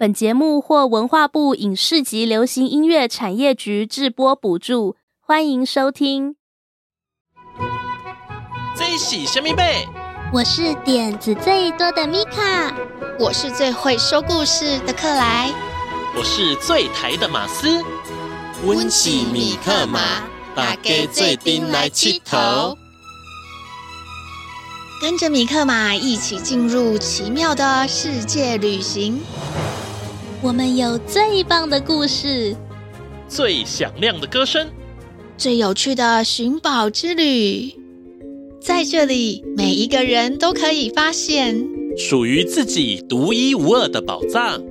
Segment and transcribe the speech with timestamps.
[0.00, 6.36] 本节目获文化部影视及流行音乐产业局制播补助，欢迎收听。
[8.74, 9.86] 最喜神秘贝，
[10.32, 12.74] 我是点子最多的米卡，
[13.18, 15.52] 我是最会说故事的克莱，
[16.16, 17.84] 我是最台的马斯。
[18.64, 20.00] 温喜米克马，
[20.54, 22.78] 大家做阵来气头。
[25.02, 29.20] 跟着米克马一起进入奇妙的世界旅行。
[30.42, 32.56] 我们有最棒的故事，
[33.28, 34.68] 最响亮的歌声，
[35.36, 37.74] 最有趣的寻宝之旅。
[38.58, 44.62] 在这里，每一个人都可以发现属于自己独一无二的宝藏。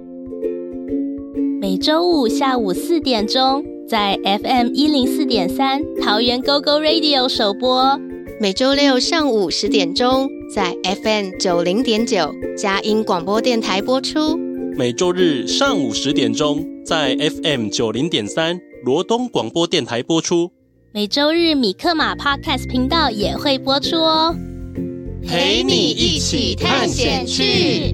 [1.61, 7.99] 每周五下午四点钟，在 FM 一零四点三桃园 GO GO Radio 首播。
[8.41, 14.35] 每周六上午十点钟，在 FM 九零点九佳音广播电台播出；
[14.79, 20.53] 每周日上午十点钟，在 FM 九零点三罗东广播电台播出；
[20.93, 24.33] 每周日米克马 Podcast 频道也会播出哦，
[25.27, 27.93] 陪你一起探险去。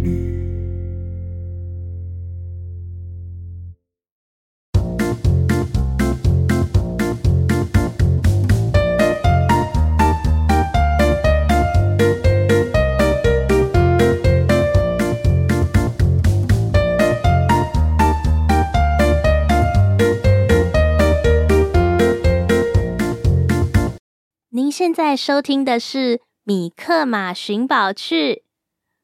[24.72, 28.34] 现在收听的是《米克马寻宝趣》，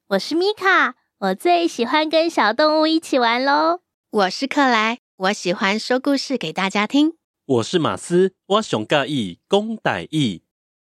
[0.07, 3.81] 我是米卡，我最喜欢跟小动物一起玩喽。
[4.11, 7.15] 我是克莱，我喜欢说故事给大家听。
[7.45, 10.43] 我是马斯，我熊盖义，公歹义。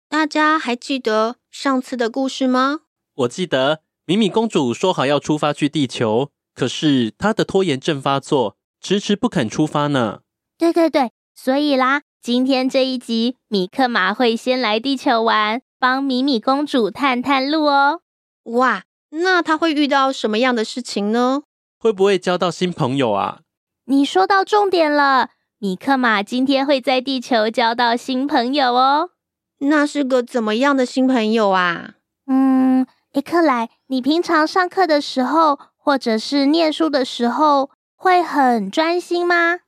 [0.08, 2.80] 大家还记得上次的故事吗？
[3.16, 10.20] 我记得米米公主说好要出发去地球，可是她的拖延症发作，迟迟不肯出发呢。
[10.56, 12.04] 对对对，所以啦。
[12.24, 18.00] 今天这一集，米克马会先来地球玩，帮米米公主探探路哦。
[18.44, 21.42] 哇，那他会遇到什么样的事情呢？
[21.78, 23.40] 会不会交到新朋友啊？
[23.84, 29.10] 你说到重点了，米克马今天会在地球交到新朋友哦。
[29.58, 31.96] 那是个怎么样的新朋友啊？
[32.26, 39.58] 嗯，诶，克莱，你平常上课的时候，或者是念书的时候，会很专心吗？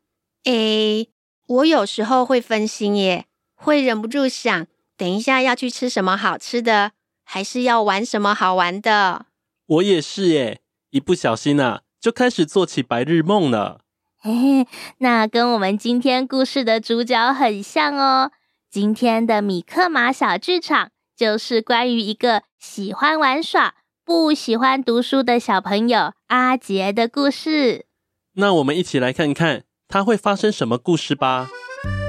[0.45, 1.11] 诶。
[1.47, 6.93] 我有时候会分心耶，会忍不住想，等一下要去吃什么好吃的，
[7.23, 9.27] 还是要玩什么好玩的。
[9.67, 13.83] 我也是耶，一不小心啊，就开始做起白日梦了。
[14.19, 14.67] 嘿嘿，
[14.99, 18.33] 那跟我们今天故事的主角很像哦。
[18.69, 27.87] 今天的米克马小剧场就是关于一个喜欢玩耍、不喜欢读书的小朋友阿杰的故事。
[28.35, 29.63] 那我们一起来看看。
[29.89, 31.49] 它会发生什么故事吧？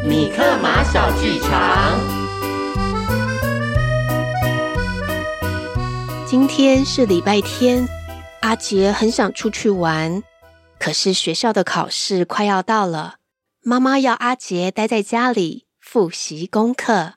[0.03, 1.99] 米克马小剧场。
[6.25, 7.88] 今天是礼拜天，
[8.41, 10.23] 阿杰很想出去玩，
[10.79, 13.17] 可是学校的考试快要到了，
[13.61, 17.13] 妈妈要阿杰待在家里复习功课。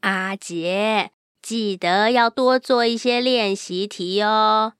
[0.00, 4.74] 阿杰，记得要多做一些练习题哦。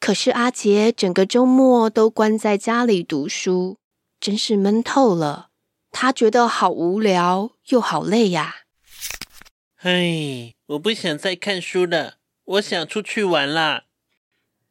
[0.00, 3.76] 可是阿杰整个周末都关在家里读书。
[4.20, 5.48] 真是闷透了，
[5.90, 8.56] 他觉得好无聊又好累呀。
[9.76, 13.84] 唉，我不想再看书了，我想出去玩啦。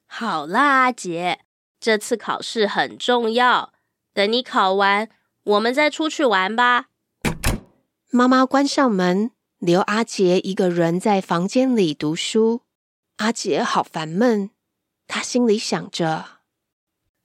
[0.06, 1.40] 好啦，阿杰，
[1.80, 3.74] 这次考试很重要，
[4.14, 5.10] 等你考完，
[5.44, 6.90] 我们再出去玩吧。
[8.12, 12.62] 妈妈关上门，留阿杰一个人在房间里读书。
[13.18, 14.52] 阿杰好烦闷，
[15.08, 16.40] 他心里想着：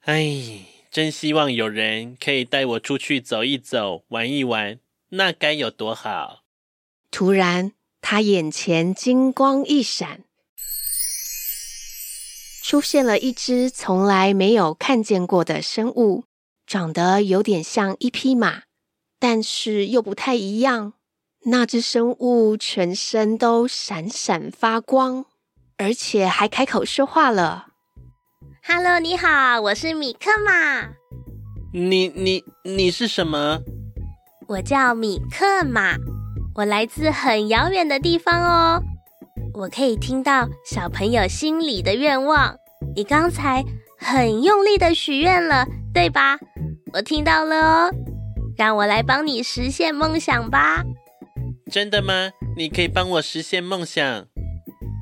[0.01, 0.74] 唉。
[0.95, 4.79] 真希望有人可以带我出去走一走、玩一玩，
[5.09, 6.43] 那该有多好！
[7.11, 10.23] 突然，他眼前金光一闪，
[12.63, 16.23] 出现了一只从来没有看见过的生物，
[16.65, 18.63] 长得有点像一匹马，
[19.19, 20.93] 但是又不太一样。
[21.47, 25.25] 那只生物全身都闪闪发光，
[25.75, 27.73] 而且还开口说话了。
[28.67, 30.89] Hello，你好，我是米克马。
[31.71, 33.59] 你你你是什么？
[34.47, 35.95] 我叫米克马，
[36.55, 38.81] 我来自很遥远的地方哦。
[39.53, 42.55] 我可以听到小朋友心里的愿望。
[42.95, 43.63] 你刚才
[43.99, 46.39] 很用力的许愿了，对吧？
[46.93, 47.91] 我听到了哦。
[48.57, 50.83] 让我来帮你实现梦想吧。
[51.71, 52.31] 真的吗？
[52.57, 54.25] 你可以帮我实现梦想？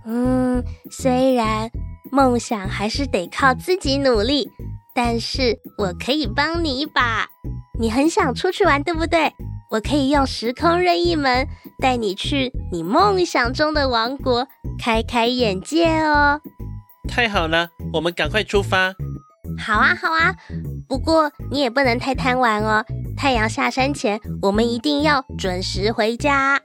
[0.06, 0.62] 嗯，
[0.92, 1.71] 虽然。
[2.13, 4.48] 梦想还是得靠自己努力，
[4.94, 7.27] 但是我可以帮你一把。
[7.80, 9.33] 你很想出去玩，对不对？
[9.71, 11.48] 我可以用时空任意门
[11.80, 16.39] 带你去你梦想中的王国，开开眼界哦。
[17.10, 18.94] 太好了，我们赶快出发。
[19.57, 20.36] 好啊，好啊。
[20.88, 22.86] 不过你也不能太贪玩哦。
[23.18, 26.62] 太阳下山前，我们一定要准时回家。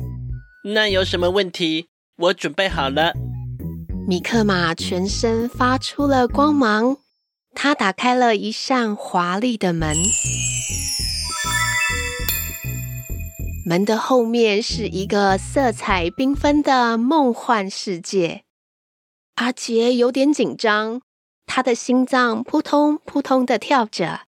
[0.74, 1.88] 那有什么问题？
[2.18, 3.14] 我准备好了。
[4.08, 6.96] 米克马全身发出了光芒，
[7.54, 9.94] 他打开了一扇华丽的门。
[13.66, 18.44] 门的后面是一个色彩缤纷的梦幻世界。
[19.34, 21.02] 阿杰有点紧张，
[21.44, 24.22] 他的心脏扑通扑通的跳着，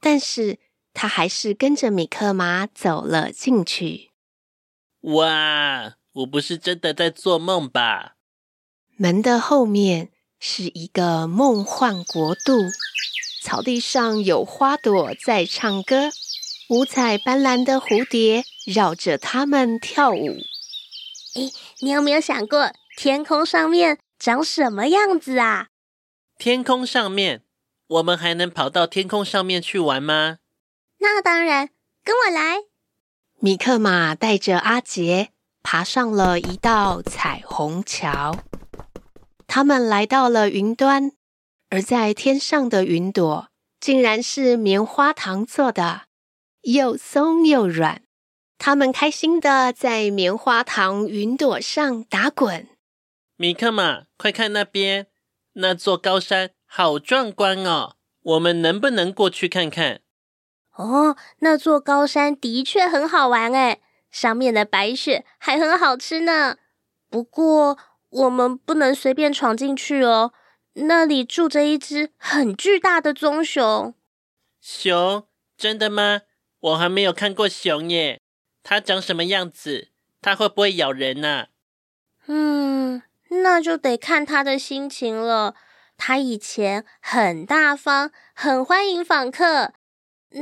[0.00, 0.58] 但是
[0.94, 4.08] 他还是跟着米克马走了进去。
[5.02, 8.14] 哇，我不是真的在做梦吧？
[9.00, 10.08] 门的后面
[10.40, 12.64] 是一个梦幻国度，
[13.44, 16.10] 草地上有花朵在唱歌。
[16.68, 20.36] 五彩斑斓的蝴蝶绕着它们跳舞。
[21.36, 25.68] 诶，你有没有想过天空上面长什么样子啊？
[26.36, 27.44] 天空上面，
[27.86, 30.38] 我们还能跑到天空上面去玩吗？
[30.98, 31.70] 那当然，
[32.02, 32.64] 跟我来。
[33.38, 35.28] 米克马带着阿杰
[35.62, 38.36] 爬上了一道彩虹桥。
[39.48, 41.10] 他们来到了云端，
[41.70, 43.48] 而在天上的云朵
[43.80, 46.02] 竟然是棉花糖做的。
[46.62, 48.02] 又松又软，
[48.58, 52.68] 他们开心的在棉花糖云朵上打滚。
[53.36, 55.06] 米克马，快看那边，
[55.54, 57.94] 那座高山好壮观哦！
[58.20, 60.02] 我们能不能过去看看？
[60.76, 63.80] 哦，那座高山的确很好玩哎，
[64.10, 66.58] 上面的白雪还很好吃呢。
[67.08, 67.78] 不过
[68.10, 70.32] 我们不能随便闯进去哦，
[70.74, 73.94] 那里住着一只很巨大的棕熊。
[74.60, 75.26] 熊？
[75.56, 76.22] 真的吗？
[76.60, 78.20] 我还没有看过熊耶，
[78.62, 79.88] 它长什么样子？
[80.20, 81.46] 它会不会咬人呢？
[82.26, 85.54] 嗯，那就得看它的心情了。
[85.96, 89.72] 它以前很大方，很欢迎访客，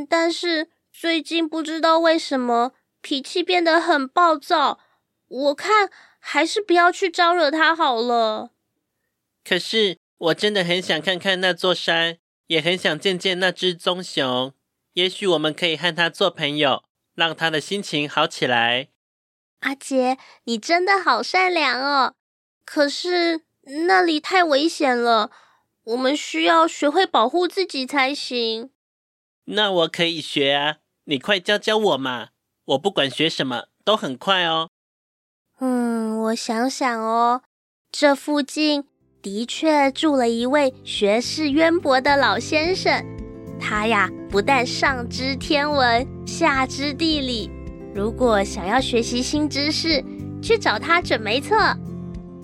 [0.08, 4.80] 但是最近不知道为什么脾气变得很暴躁。
[5.28, 5.90] 我看
[6.28, 8.50] 还是不要去招惹他好了。
[9.44, 12.18] 可是我真的很想看看那座山，
[12.48, 14.52] 也很想见见那只棕熊。
[14.94, 16.82] 也许我们可以和他做朋友，
[17.14, 18.88] 让他的心情好起来。
[19.60, 22.14] 阿杰，你真的好善良哦！
[22.64, 23.42] 可是
[23.86, 25.30] 那里太危险了，
[25.84, 28.70] 我们需要学会保护自己才行。
[29.44, 32.30] 那我可以学啊，你快教教我嘛！
[32.64, 34.70] 我不管学什么都很快哦。
[35.58, 37.40] 嗯，我想想哦，
[37.90, 38.84] 这附近
[39.22, 43.02] 的确住了一位学识渊博的老先生。
[43.58, 47.50] 他呀，不但上知天文，下知地理。
[47.94, 50.04] 如果想要学习新知识，
[50.42, 51.56] 去找他准没错。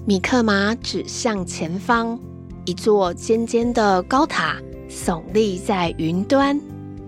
[0.06, 2.18] 米克马指向前方，
[2.64, 4.56] 一座尖尖的高塔
[4.88, 6.58] 耸立在云端，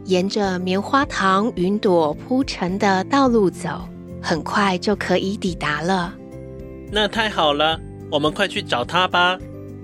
[0.04, 3.88] 沿着棉花糖云朵铺成的道路走，
[4.24, 6.14] 很快就可以抵达了。
[6.90, 7.78] 那太好了，
[8.10, 9.38] 我们快去找他吧。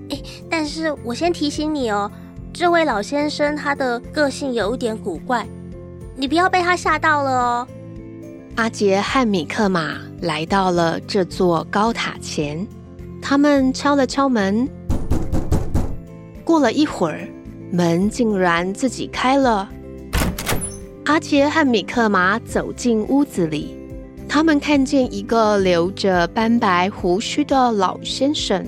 [0.09, 2.11] 诶，但是我先提醒你哦。
[2.51, 5.45] 这位老先生，他的个性有一点古怪，
[6.15, 7.67] 你不要被他吓到了哦。
[8.55, 12.67] 阿杰和米克马来到了这座高塔前，
[13.21, 14.67] 他们敲了敲门。
[16.43, 17.29] 过了一会儿，
[17.71, 19.69] 门竟然自己开了。
[21.05, 23.77] 阿杰和米克马走进屋子里，
[24.33, 28.65] 他们看见一个留着斑白胡须的老先生。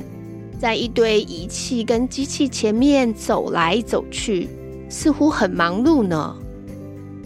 [0.59, 4.49] 在一堆仪器跟机器前面走来走去，
[4.89, 6.35] 似乎很忙碌呢。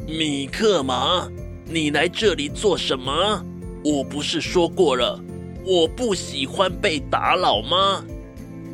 [0.05, 1.27] 米克马，
[1.65, 3.43] 你来这里做什么？
[3.83, 5.19] 我不是说过了，
[5.65, 8.05] 我不喜欢被打扰吗？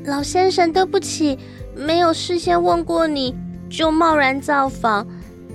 [0.03, 1.39] 老先生，对不起，
[1.73, 3.33] 没有事先问过你
[3.69, 5.07] 就贸然造访。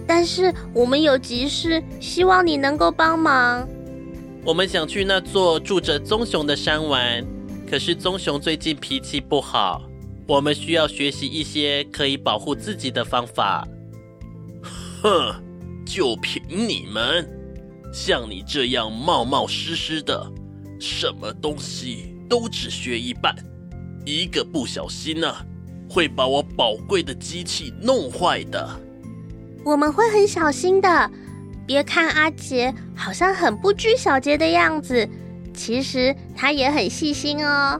[0.07, 3.69] 但是我们有急事，希望你能够帮忙。
[4.45, 7.25] 我们想去那座住着棕熊的山玩。
[7.71, 9.83] 可是棕熊最近脾气不好，
[10.26, 13.68] 我们需要学习一些可以保护自己的方法。
[15.02, 15.35] 哼，
[15.85, 17.28] 就凭你们，
[17.92, 20.26] 像你这样冒冒失失的，
[20.80, 23.35] 什么东西都只学一半，
[24.07, 25.30] 一个不小心呢，
[25.90, 28.66] 会把我宝贵的机器弄坏的。
[29.62, 31.11] 我们会很小心的，
[31.68, 35.06] 别看阿杰好像很不拘小节的样子。
[35.52, 37.78] 其实他也很细心哦。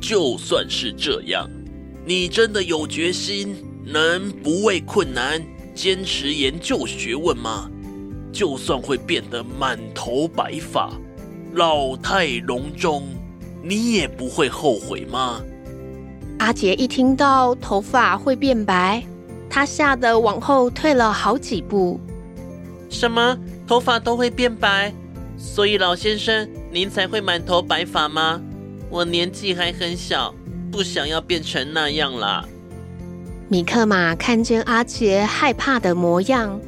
[0.00, 1.50] 就算是这样，
[2.04, 5.42] 你真的有决心能不畏困难，
[5.74, 7.68] 坚持研究学问吗？
[8.32, 10.92] 就算会变得满头白发，
[11.54, 13.02] 老态龙钟，
[13.64, 15.40] 你也不会后悔吗？
[16.38, 19.02] 阿杰一听到头发会变白，
[19.50, 21.98] 他吓得往后退了好几步。
[22.96, 23.38] 什么？
[23.66, 24.92] 头发都会变白？
[25.36, 28.40] 所以老先生，您才会满头白发吗？
[28.88, 30.34] 我年纪还很小，
[30.72, 32.42] 不想要变成那样啦。
[33.48, 36.58] 米克马看见阿杰害怕的模样，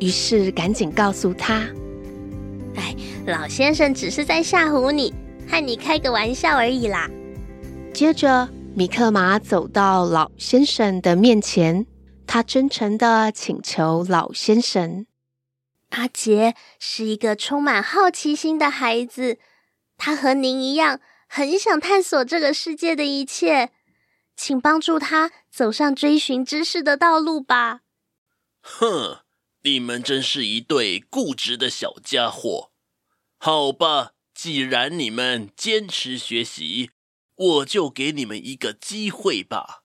[0.00, 1.68] 于是赶紧告诉他
[2.74, 2.94] ：“哎，
[3.26, 5.14] 老先生只是在吓唬你，
[5.48, 7.08] 和你开个玩笑而已啦。”
[7.94, 11.86] 接着，米克马走到老先生的面前，
[12.26, 15.06] 他真诚的请求老先生
[15.90, 19.38] ：“阿杰是一个充满好奇心的孩子，
[19.96, 23.70] 他和您一样，很想探索这个世界的一切。”
[24.38, 27.80] 请帮助他走上追寻知识的道路吧。
[28.60, 29.20] 哼，
[29.62, 32.70] 你们真是一对固执的小家伙。
[33.38, 36.90] 好吧，既然你们坚持学习，
[37.34, 39.84] 我就给你们一个机会吧。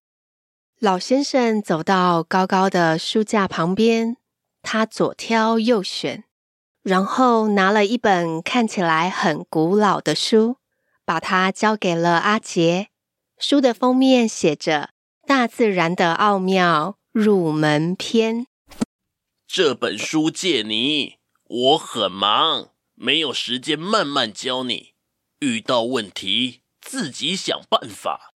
[0.79, 4.17] 老先生走到高高的书架旁边，
[4.61, 6.23] 他左挑右选，
[6.83, 10.57] 然后拿了一本看起来很古老的书，
[11.05, 12.89] 把它交给了阿杰。
[13.37, 14.91] 书的封面写着
[15.27, 18.45] 《大自然的奥妙入门篇》。
[19.47, 24.93] 这本书借你，我很忙，没有时间慢慢教你。
[25.39, 28.33] 遇到问题自己想办法。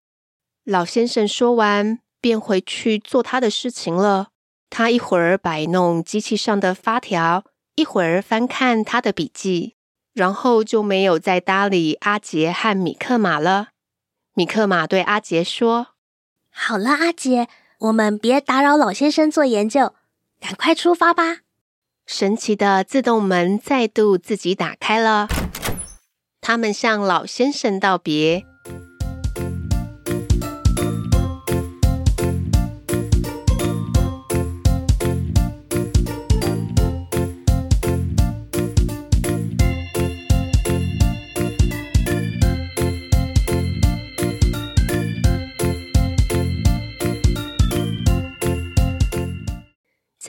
[0.63, 4.29] 老先生说完，便回去做他的事情了。
[4.77, 9.75] 他一会儿摆弄机器上的发条，一会儿翻看他的笔记，
[10.13, 13.69] 然后就没有再搭理阿杰和米克马了。
[14.33, 15.87] 米克马对阿杰说
[16.51, 17.47] ：“好了，阿杰，
[17.79, 19.93] 我们别打扰老先生做研究，
[20.41, 21.37] 赶快出发吧。”
[22.05, 25.29] 神奇的自动门再度自己打开了，
[26.41, 28.45] 他们向老先生道别。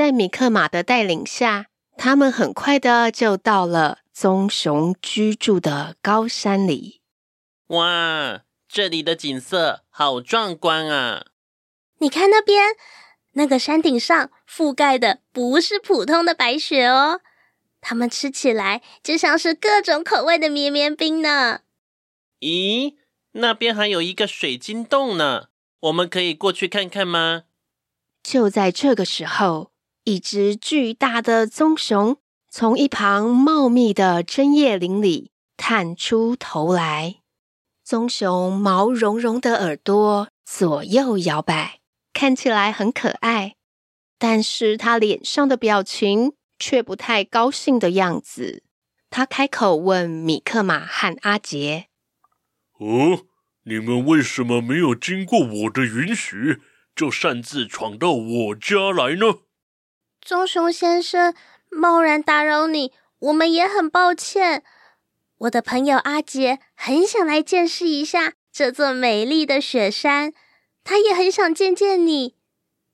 [0.06, 7.00] 在米克马的带领下，他们很快的就到了棕熊居住的高山里。
[7.70, 11.26] 哇，这里的景色好壮观啊！
[11.98, 12.76] 你看那边，
[13.32, 17.20] 那个山顶上覆盖的不是普通的白雪哦，
[17.80, 21.62] 它们吃起来就像是各种口味的绵绵冰呢。
[22.38, 22.94] 咦，
[23.32, 25.48] 那边还有一个水晶洞呢，
[25.80, 27.46] 我们可以过去看看吗？
[28.22, 29.72] 就在这个时候。
[30.08, 37.16] 一只巨大的棕熊从一旁茂密的针叶林里探出头来。
[37.82, 41.80] 棕熊毛茸茸的耳朵左右摇摆，
[42.12, 43.56] 看起来很可爱，
[44.16, 48.62] 但是它脸上的表情却不太高兴的样子。
[49.10, 51.88] 他开口问米克马和阿杰
[52.78, 53.26] ：“哦，
[53.64, 56.60] 你们为什么没有经过我的允许，
[56.94, 59.38] 就擅自闯到我家来呢？”
[60.26, 61.32] 棕熊先生，
[61.70, 64.64] 贸然打扰你，我们也很抱歉。
[65.38, 70.32] 我的朋友阿杰很想来见识一下这座美丽的雪山，
[70.82, 72.34] 他也很想见见你。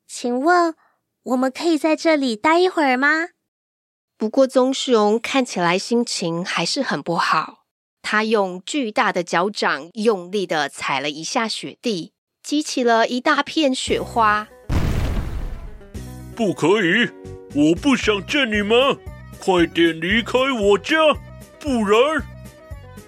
[0.06, 0.74] 请问，
[1.22, 3.30] 我们可以在这里待一会儿吗？
[4.18, 7.64] 不过，棕熊看起来心情还是很不好。
[8.02, 12.12] 他用巨大的脚掌用力的踩了一下雪地，
[12.42, 14.48] 激起了一大片雪花。
[16.34, 17.08] 不可以！
[17.54, 18.76] 我不想见你们，
[19.38, 20.96] 快点离开我家，
[21.60, 22.22] 不然……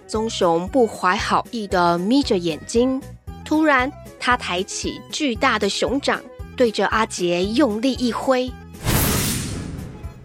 [0.06, 3.00] 棕熊不怀好意的眯着眼睛。
[3.44, 3.90] 突然，
[4.20, 6.22] 他抬起巨大的熊掌，
[6.56, 8.50] 对着阿杰用力一挥。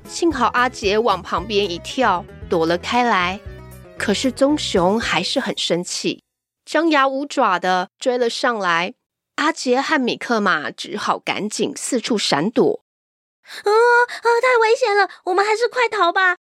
[0.08, 3.40] 幸好阿杰往旁边一跳，躲了开来。
[3.98, 6.24] 可是棕熊还是很生气，
[6.66, 8.94] 张牙舞爪的追了上来。
[9.36, 12.84] 阿杰和米克马只好赶紧四处闪躲。
[13.64, 14.28] 啊啊！
[14.42, 16.36] 太危险了，我们还是快逃吧。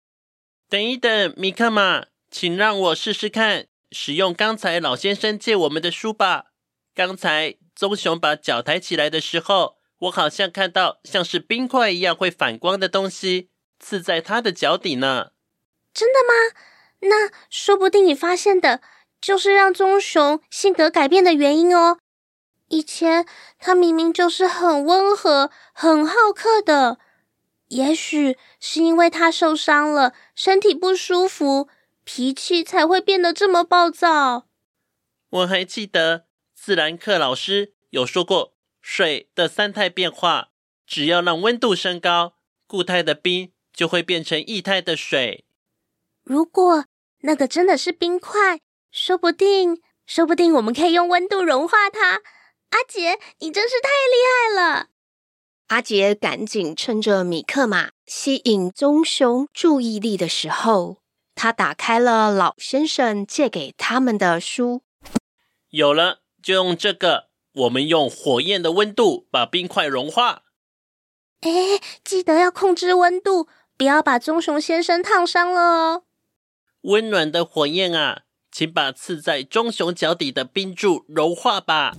[0.69, 6.47] 等一等，米克马，请让我试试看使用刚才老先生借我们的书吧。
[6.95, 13.51] 刚才棕熊把脚抬起来的时候，我好像看到像是冰块一样会反光的东西
[13.81, 15.31] 刺在他的脚底呢。
[15.95, 16.61] 真的吗？
[17.01, 18.81] 那说不定你发现的
[19.21, 21.99] 就是让棕熊性格改变的原因哦。
[22.69, 23.27] 以前
[23.59, 26.99] 他明明就是很温和、很好客的，
[27.69, 31.69] 也许是因为他受伤了，身体不舒服，
[32.05, 34.47] 脾气才会变得这么暴躁。
[35.31, 40.49] 我还记得自然课老师有说过，水的三态变化，
[40.87, 42.35] 只要让温度升高，
[42.67, 45.45] 固态的冰就会变成液态的水。
[46.23, 46.85] 如果
[47.21, 48.61] 那个真的是冰块，
[48.91, 52.21] 说不定，说不定我们可以用温度融化它。
[52.71, 54.89] 阿杰，你真是太厉害了！
[55.69, 60.99] 阿杰赶紧趁着米克马吸引棕熊注意力的时候，
[61.35, 64.83] 他打开了老先生借给他们的书。
[65.71, 67.29] 有了，就用这个。
[67.55, 70.43] 我们用火焰的温度把冰块融化。
[71.41, 76.05] 哎，记得要控制温度，不要把棕熊先生烫伤了哦。
[76.83, 78.23] 温暖的火焰啊，
[78.53, 81.97] 请把刺在棕熊脚底的冰柱融化吧。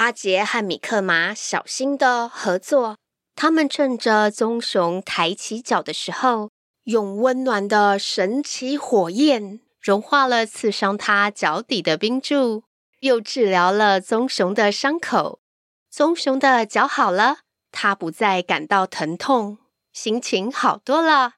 [0.00, 2.96] 阿杰和米克马小心的合作，
[3.36, 6.50] 他们趁着棕熊抬起脚的时候，
[6.84, 12.64] 用温暖的神奇火焰融化了刺伤他脚底的冰柱，
[13.00, 15.42] 又治疗了棕熊的伤口。
[15.90, 17.40] 棕熊的脚好了，
[17.70, 19.58] 他不再感到疼痛，
[19.92, 21.34] 心情好多了。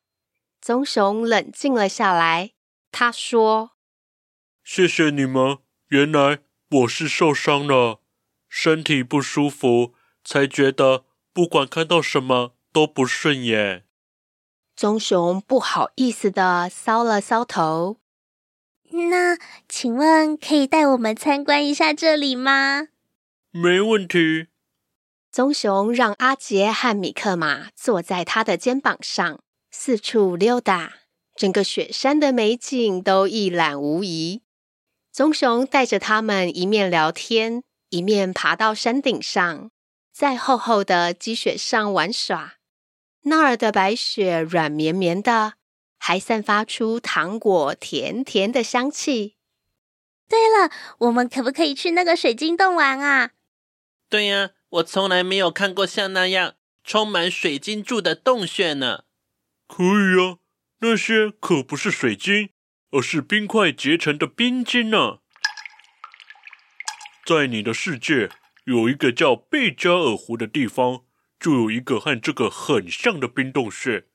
[0.61, 2.53] 棕熊冷静了下来，
[2.93, 3.73] 他说
[4.63, 6.39] ：“谢谢你们，原来
[6.71, 7.99] 我是受伤了。”
[8.55, 13.87] 身体不舒服，才觉得不管看到什么都不顺眼。
[14.77, 17.97] 棕熊不好意思的搔了搔头。
[19.09, 22.89] 那请问可以带我们参观一下这里吗？
[23.53, 24.49] 没问题。
[25.31, 29.41] 棕熊让阿杰和米克马坐在他的肩膀上，
[29.71, 30.93] 四处溜达，
[31.35, 34.43] 整个雪山的美景都一览无遗。
[35.11, 37.65] 棕熊带着他们一面聊天。
[37.93, 39.71] 一面爬到山顶上，
[40.15, 42.55] 在厚厚的积雪上玩耍。
[43.25, 45.55] 那儿的白雪软绵绵的，
[45.99, 49.37] 还散发出糖果甜甜的香气。
[50.27, 53.33] 对了，我们可不可以去那个水晶洞玩啊？
[54.09, 59.05] 对呀，我从来没有看过像那样充满水晶柱的洞穴呢。
[59.69, 60.39] 可以啊，
[60.81, 62.49] 那些可不是水晶，
[62.91, 65.19] 而是冰块结成的冰晶呢。
[67.25, 68.29] 在你的世界，
[68.65, 71.03] 有一个叫贝加尔湖的地方，
[71.39, 74.07] 就有一个和这个很像的冰洞穴。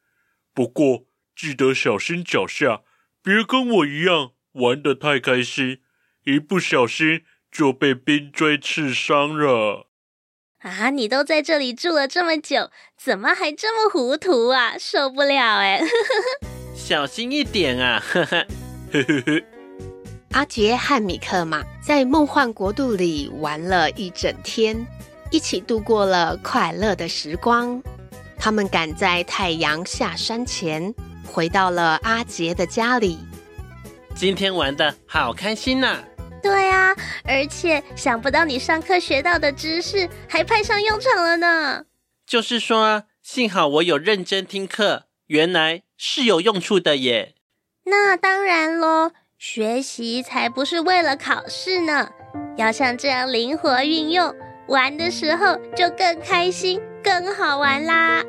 [0.53, 2.81] 不过，记得小心脚下，
[3.23, 5.79] 别跟我一样玩得太开心，
[6.25, 9.87] 一不小心就被冰锥刺伤了。
[10.59, 14.77] 啊，你都在这里住了这么久，怎么还这么糊涂啊？
[14.77, 15.81] 受不了哎！
[16.75, 17.99] 小心一点啊！
[17.99, 18.47] 呵呵
[18.91, 19.43] 呵呵呵。
[20.31, 24.77] 阿杰和米克马在梦幻国度里玩了一整天，
[25.31, 27.81] 一起度过了快乐的时光。
[28.37, 30.93] 他们赶在太阳下山前
[31.25, 33.17] 回到了阿杰的家里。
[34.15, 36.03] 今天玩的好开心呐！
[36.43, 41.85] 对啊，而且想不到你上课学到的知识还派上用场了呢。
[42.27, 47.33] 就是说啊，幸好我有认真听课，原来是有用处的耶。
[47.85, 49.13] 那当然喽。
[49.39, 52.09] 学习才不是为了考试呢，
[52.57, 54.33] 要像这样灵活运用，
[54.67, 58.23] 玩的时候就更开心、更好玩啦！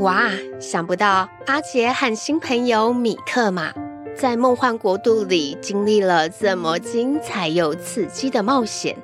[0.00, 0.30] 哇，
[0.60, 3.72] 想不到阿杰和新朋友米克马
[4.14, 8.94] 在梦幻国度里经历了这么精彩又刺激的冒险，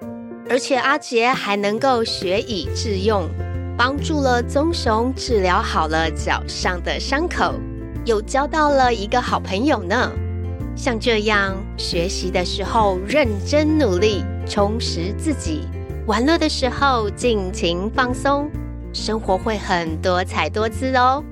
[0.51, 3.27] 而且阿杰还能够学以致用，
[3.79, 7.55] 帮助了棕熊治疗好了脚上的伤口，
[8.05, 10.13] 又交到了一个好朋友呢。
[10.77, 15.63] 像这样学习的时候认真努力，充实自己；
[16.07, 18.51] 玩乐的时候尽情放松，
[18.93, 21.25] 生活会很多彩多姿哦。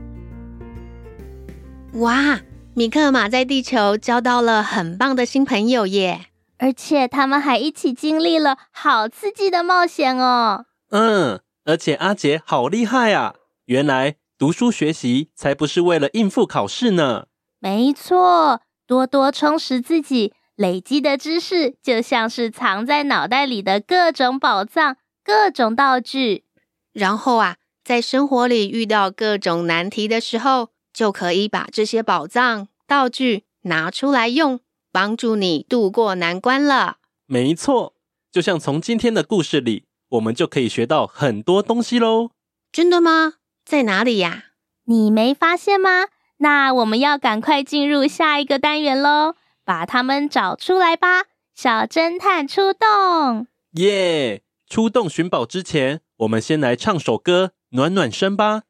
[1.97, 2.41] 哇，
[2.73, 6.27] 米克马在地球交到了很棒的新朋友耶！
[6.57, 10.65] 而且他们还一起经历了好刺激的冒险哦。
[10.91, 13.35] 嗯，而且阿杰好厉害啊！
[13.67, 17.27] 原来读书学习才不是为了应付考试呢。
[17.61, 18.63] 没错。
[18.87, 26.45] 多多充实自己，累积的知识就像是藏在脑袋里的各种宝藏、各种道具。
[26.93, 34.61] 然后啊，在生活里遇到各种难题的时候，就可以把这些宝藏、道具拿出来用，
[34.93, 36.99] 帮助你度过难关了。
[37.27, 37.95] 没错，
[38.31, 42.31] 就像从今天的故事里，我们就可以学到很多东西喽。
[42.71, 43.35] 真的吗？
[43.65, 44.45] 在哪里呀？
[44.85, 46.09] 你没发现吗？
[46.39, 51.25] 那我们要赶快进入下一个单元喽，把它们找出来吧！
[51.55, 54.43] 小侦探出动，耶！
[54.69, 58.63] 出动寻宝之前，我们先来唱首歌，暖暖身吧。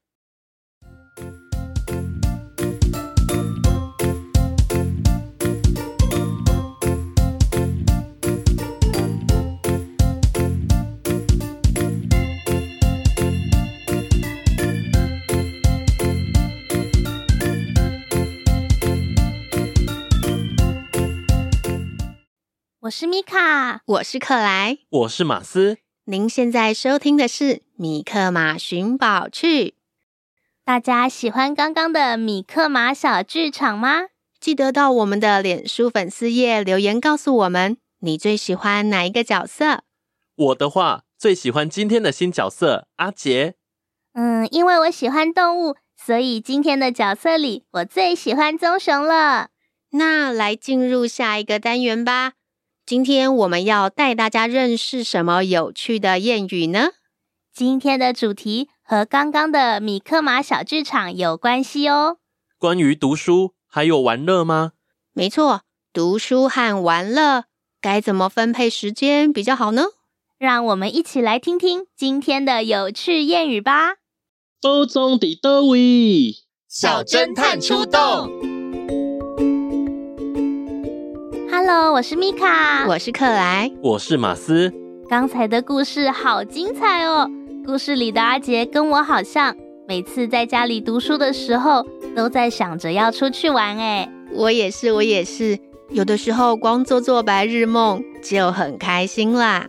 [22.85, 25.79] 我是米卡，我是克莱，我是马斯。
[26.05, 27.45] 您现在收听的是
[27.77, 29.69] 《米克马寻宝趣》。
[30.67, 34.09] 大家喜欢刚刚的米克马小剧场吗？
[34.39, 39.85] 记得到我们的脸书粉丝页留言告诉我们，你最喜欢哪一个角色？
[40.37, 43.55] 我的话，最喜欢今天的新角色阿杰。
[44.13, 49.49] 嗯，因为我喜欢动物，所以今天的角色里，我最喜欢棕熊了。
[49.93, 52.35] 那来进入下一个单元吧。
[52.87, 56.91] 今天我们要带大家认识什么有趣的谚语呢？
[57.51, 62.19] 今天的主题和刚刚的米克马小剧场有关系哦。
[62.59, 64.73] 关于读书还有玩乐吗？
[65.15, 65.63] 没错，
[65.95, 67.45] 读书和玩乐
[67.81, 69.85] 该怎么分配时间比较好呢？
[70.37, 73.95] 让我们一起来听听今天的有趣谚语吧。
[74.61, 76.45] 宝藏在哪里？
[76.69, 78.44] 小侦探出动。
[81.67, 84.71] Hello，我是米卡，我是克莱，我是马斯。
[85.09, 87.27] 刚才的故事好精彩哦！
[87.65, 89.57] 故事里的阿杰跟我好像，
[89.89, 91.83] 每次在家里读书的时候，
[92.15, 93.79] 都在想着要出去玩。
[93.79, 95.59] 哎，我也是，我也是。
[95.89, 99.67] 有的时候光做做白日梦就很开心啦。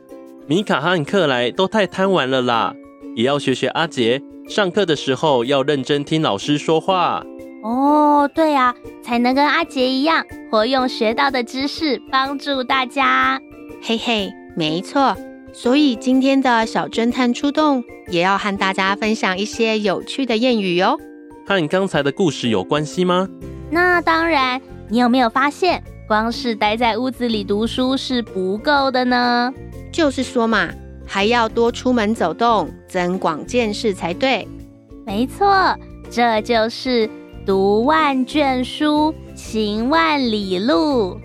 [0.47, 2.75] 米卡和克莱都太贪玩了啦，
[3.15, 7.25] 也要学学阿杰，上课的时候要认真听老师说话。
[7.65, 13.41] 哦，对啊，才能跟阿杰一样，活用学到的知识帮助大家。
[13.81, 15.17] 嘿嘿，没错。
[15.51, 20.95] 所以今天的小侦探出动，也要和大家分享一些有趣的谚语哟。
[21.47, 23.27] 和刚才的故事有关系吗？
[23.71, 24.61] 那当然。
[24.87, 29.51] 你有没有发现，光是待在屋子里读书是不够的呢？
[29.91, 30.69] 就是说嘛，
[31.03, 34.47] 还要多出门走动，增广见识才对。
[35.03, 35.75] 没错，
[36.11, 37.09] 这就是。
[37.45, 41.19] 读万卷书，行万里路。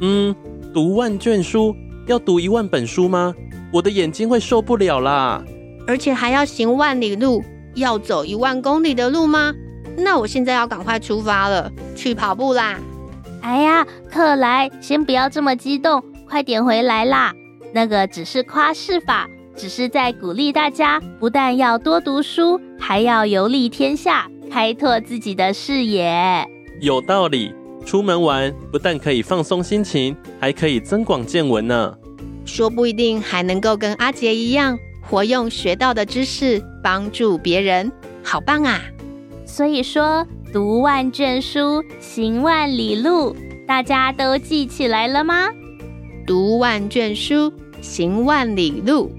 [0.00, 0.34] 嗯，
[0.74, 1.76] 读万卷书
[2.08, 3.32] 要读一万本书吗？
[3.72, 5.44] 我的眼睛会受不了啦！
[5.86, 7.44] 而且还要行万里路，
[7.76, 9.54] 要走一万公里的路吗？
[9.96, 12.80] 那我现在要赶快出发了，去跑步啦！
[13.40, 17.32] 哎呀，克莱，先不要这么激动，快点回来啦！
[17.72, 24.28] 那个只是夸饰法，只是在鼓励大家，不但要多读书，还要游历天下。
[24.50, 26.44] 开拓自己的视野，
[26.80, 27.54] 有道理。
[27.86, 31.94] 出门玩不但可以放松心情，还可以增广见闻呢。
[32.44, 37.90] 说不一定还能够跟阿杰一样，活用学到的知识帮助别人，
[38.24, 38.80] 好棒啊！
[39.46, 43.34] 所以说，读万卷书，行万里路，
[43.66, 45.48] 大家都记起来了吗？
[46.26, 49.10] 读万卷书，行万里路。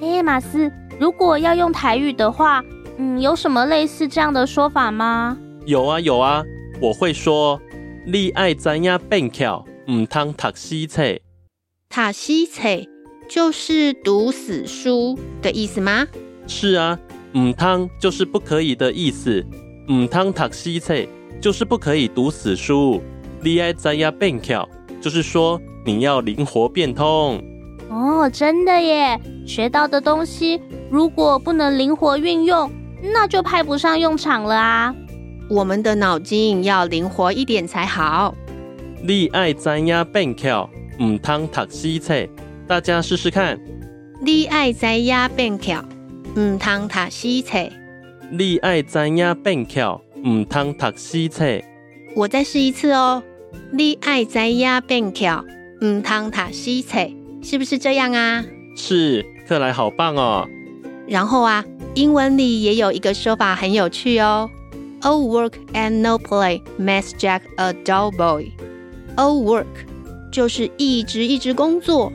[0.00, 2.62] 哎，马斯，如果要用台语的话。
[2.98, 5.36] 嗯，有什么类似这样的说法吗？
[5.66, 6.42] 有啊有啊，
[6.80, 7.60] 我会说，
[8.06, 11.02] 你爱知影变巧，唔通读死册。
[11.88, 12.62] 塔西册
[13.28, 16.06] 就是读死书的意思吗？
[16.46, 16.98] 是啊，
[17.36, 19.44] 唔通就是不可以的意思，
[19.90, 20.94] 唔通读西册
[21.40, 23.02] 就是不可以读死书。
[23.42, 24.68] 你爱知影变巧，
[25.00, 27.42] 就是说你要灵活变通。
[27.88, 29.20] 哦，真的耶！
[29.46, 32.70] 学到的东西如果不能灵活运用。
[33.02, 34.94] 那就派不上用场了啊！
[35.48, 38.34] 我们的脑筋要灵活一点才好。
[39.02, 40.68] 你爱知影变巧，
[41.00, 42.26] 唔通读死册。
[42.66, 43.58] 大家试试看。
[44.20, 45.84] 你爱知影变巧，
[46.36, 47.58] 唔通读死册。
[48.30, 51.44] 你爱知影变巧，唔通读死册。
[52.16, 53.22] 我再试一次哦。
[53.70, 55.44] 你爱知影变巧，
[55.84, 56.98] 唔通读死册。
[57.42, 58.44] 是不是这样啊？
[58.74, 60.48] 是，克莱好棒哦。
[61.06, 61.64] 然后啊。
[61.96, 64.50] 英文里也有一个说法很有趣哦
[65.00, 68.52] ，All work and no play makes Jack a dull boy。
[69.16, 69.64] All work
[70.30, 72.12] 就是一直一直工作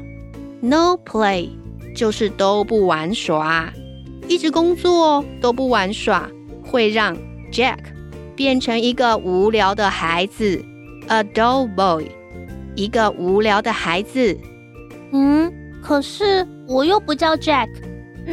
[0.61, 1.49] ，no play
[1.95, 3.73] 就是都不玩耍，
[4.27, 6.29] 一直工作都不玩耍
[6.63, 7.17] 会让
[7.51, 7.79] Jack
[8.35, 10.63] 变成一个无聊的孩子
[11.07, 12.05] ，a dull boy，
[12.75, 14.37] 一个无聊的孩子。
[15.11, 17.67] 嗯，可是我又不叫 Jack。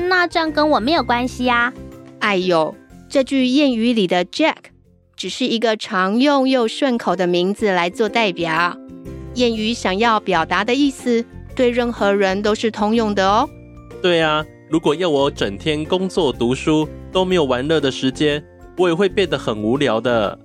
[0.07, 1.73] 那这样跟我没有关系呀？
[2.21, 2.75] 哎呦，
[3.09, 4.57] 这句谚语里的 Jack
[5.17, 8.77] 只是一个常用又顺口的名字来做代表。
[9.35, 13.49] 谚语想要表达的意思对任何人都是通用的哦。
[14.03, 18.45] 对啊，如果要我整天工作读书都没有玩乐的时间，
[18.77, 20.39] 我也会变得很无聊的。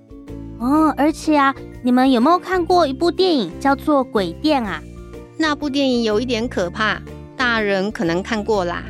[0.58, 4.82] 哦，而且啊，你们有没有看过一部电影叫做《鬼店》啊？
[5.36, 7.02] 那部电影有一点可怕，
[7.36, 8.84] 大人可能看过啦。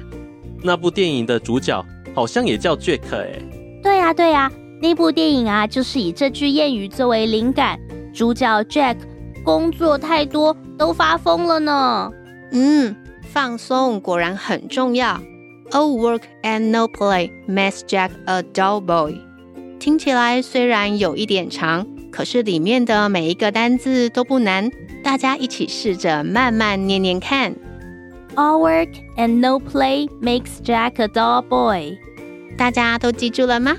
[0.66, 3.38] 那部电影的主角好像也叫 Jack 哎。
[3.82, 4.50] 对呀对呀，
[4.80, 7.78] 那部电影啊，就是以这句谚语作为灵感，
[8.14, 8.96] 主角 Jack
[9.44, 12.10] 工作太多都发疯了呢。
[12.50, 12.96] 嗯，
[13.30, 15.20] 放松果然很重要。
[15.70, 19.20] All work and no play makes Jack a dull boy。
[19.78, 24.70] 听起来虽然有一点长，可是里面的每一个单字都不难，
[25.02, 27.54] 大家一起试着慢慢念念看。
[28.36, 31.96] All work and no play makes Jack a dull boy。
[32.58, 33.76] 大家都记住了吗？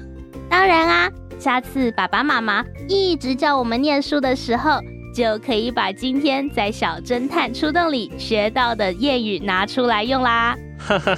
[0.49, 4.79] 当然啊，下次爸爸妈妈一直叫我们念书的时候，
[5.13, 10.55] 就可以把今天在小侦探出动里学到的谚语拿出来用啦。
[10.77, 11.17] 哈哈，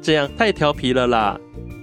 [0.00, 1.38] 这样太调皮了啦！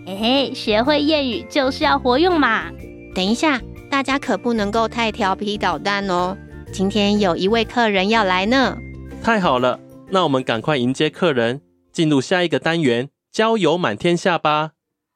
[0.05, 2.71] 嘿嘿，学会谚语就是要活用嘛。
[3.13, 6.35] 等一下，大家可不能够太调皮捣蛋哦。
[6.71, 8.77] 今天有一位客人要来呢。
[9.23, 9.79] 太好了，
[10.09, 14.71] 那我们赶快迎接客人，进入下一个单元——交友满天下吧。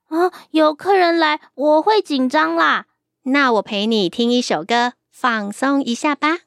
[0.10, 2.88] 啊，有客人来，我会紧张啦。
[3.24, 6.40] 那我陪你听一首歌，放松一下吧。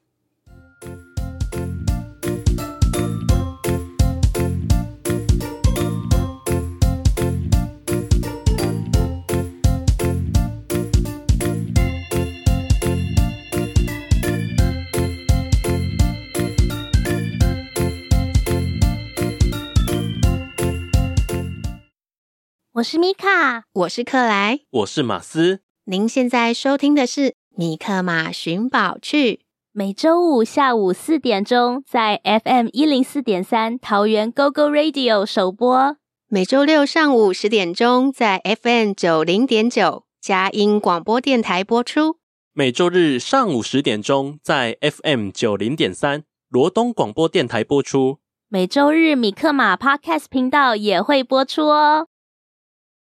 [22.74, 25.60] 我是米卡，我是克莱，我是马斯。
[25.84, 27.20] 您现在收听的是
[27.54, 29.34] 《米克马寻宝趣》，
[29.70, 35.94] 每周五下午四点钟在 FM 一零四点三桃园 GO GO Radio 首播；
[36.28, 42.16] 每周六上午十点钟在 FM 九零点九佳音广播电台播出；
[42.52, 52.08] 每周日上午十点钟在 FM 九零点三罗东广播电台播出；每周日米克马 Podcast 频道也会播出哦。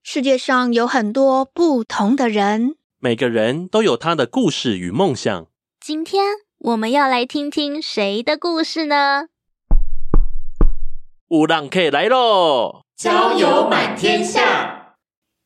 [0.04, 5.46] 世界上有很多不同的人，每个人都有他的故事与梦想。
[5.80, 6.24] 今天
[6.58, 9.28] 我们要来听听谁的故事呢？
[11.28, 12.82] 乌浪客来喽！
[12.96, 14.96] 交友满天下。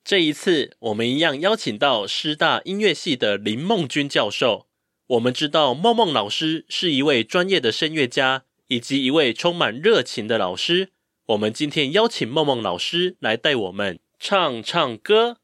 [0.02, 4.66] 这一次，我们一样邀请到师大音乐系的林梦君教授。
[5.08, 10.88] 我们知道梦梦老师是一位专业的声乐家，以及一位充满热情的老师。
[11.26, 13.98] 我们今天邀请梦梦老师来带我们。
[14.18, 15.36] 唱唱歌，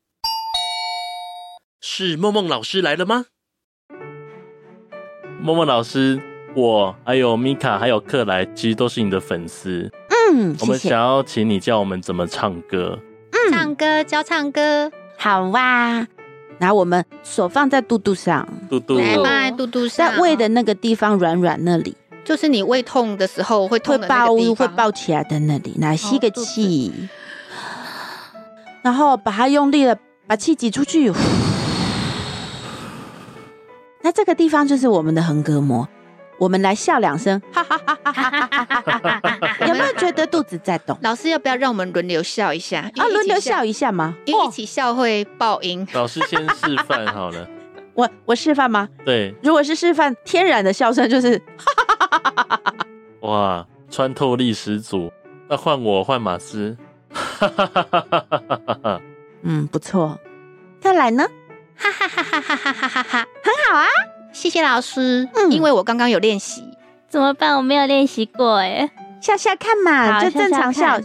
[1.81, 3.27] 是梦梦老师来了吗？
[5.41, 6.21] 梦梦老师，
[6.57, 9.91] 我还有米卡还有克莱，其实都是你的粉丝。
[10.09, 12.99] 嗯，我们想要请你教我们怎么唱歌。
[13.31, 16.07] 嗯，唱歌教唱歌，好哇。
[16.59, 25.77] 然后我们手放在肚肚上，肚肚，放在肚肚上，在胃的那个地方软软那里，就是你胃痛的时候会会抱会抱起来的那里。
[25.79, 26.91] 来吸个气。
[28.83, 31.13] 然后把它用力的把气挤出去，
[34.03, 35.89] 那这个地方就是我们的横膈膜。
[36.39, 39.67] 我们来笑两声，哈哈哈哈哈哈！
[39.69, 40.99] 有没有觉得肚子在动？
[41.01, 42.81] 老师要不要让我们轮流笑一下？
[42.97, 44.17] 啊，轮流笑一下吗？
[44.25, 45.87] 一起笑会爆音。
[45.93, 47.49] 老师先示范好了。
[47.95, 48.89] 我我示范吗？
[49.05, 49.33] 对。
[49.41, 52.87] 如果是示范，天然的笑声就是哈哈哈哈哈哈！
[53.21, 55.13] 哇，穿透力十足。
[55.49, 56.77] 那换我，换马斯。
[57.13, 59.01] 哈哈哈哈哈哈！
[59.43, 60.19] 嗯，不错。
[60.81, 61.27] 再来呢？
[61.77, 63.27] 哈哈哈哈哈哈哈哈！
[63.43, 63.87] 很好啊，
[64.33, 65.29] 谢谢老师。
[65.35, 66.63] 嗯，因为我刚刚有练习。
[67.09, 67.57] 怎么办？
[67.57, 68.91] 我没有练习过哎。
[69.21, 70.87] 笑笑看嘛，就正常笑。
[70.89, 71.01] 哈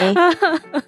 [0.00, 0.82] 哈哈哈哈！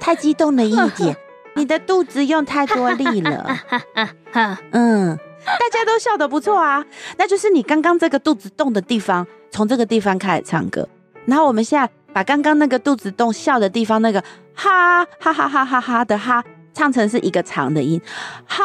[0.00, 1.16] 太激动了一点，
[1.54, 3.44] 你的肚子用太多力了。
[3.68, 4.58] 哈哈哈！
[4.72, 6.84] 嗯，大家都笑得不错啊，
[7.16, 10.88] 那就是你刚刚这个肚子动的地方，从这个地方开始唱歌。
[11.28, 18.00] 然后我们现在把刚刚那个肚子动笑的地方，那个哈哈哈哈哈哈的哈，唱成是一个长的音，
[18.46, 18.64] 哈。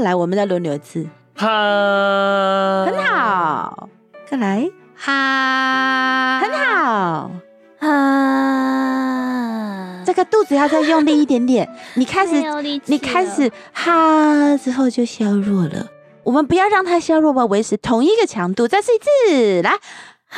[0.00, 1.46] 来，我们再轮流一次，哈，
[2.86, 3.90] 很好，
[4.30, 4.66] 再来，
[4.96, 7.30] 哈，很好，
[7.78, 7.92] 哈。
[10.06, 12.42] 这个肚子要再用力一点点，你开始，
[12.86, 15.88] 你开始哈之后就削弱了。
[16.22, 18.66] 我们不要让它削弱吧，维持同一个强度。
[18.66, 19.74] 再试一次，来。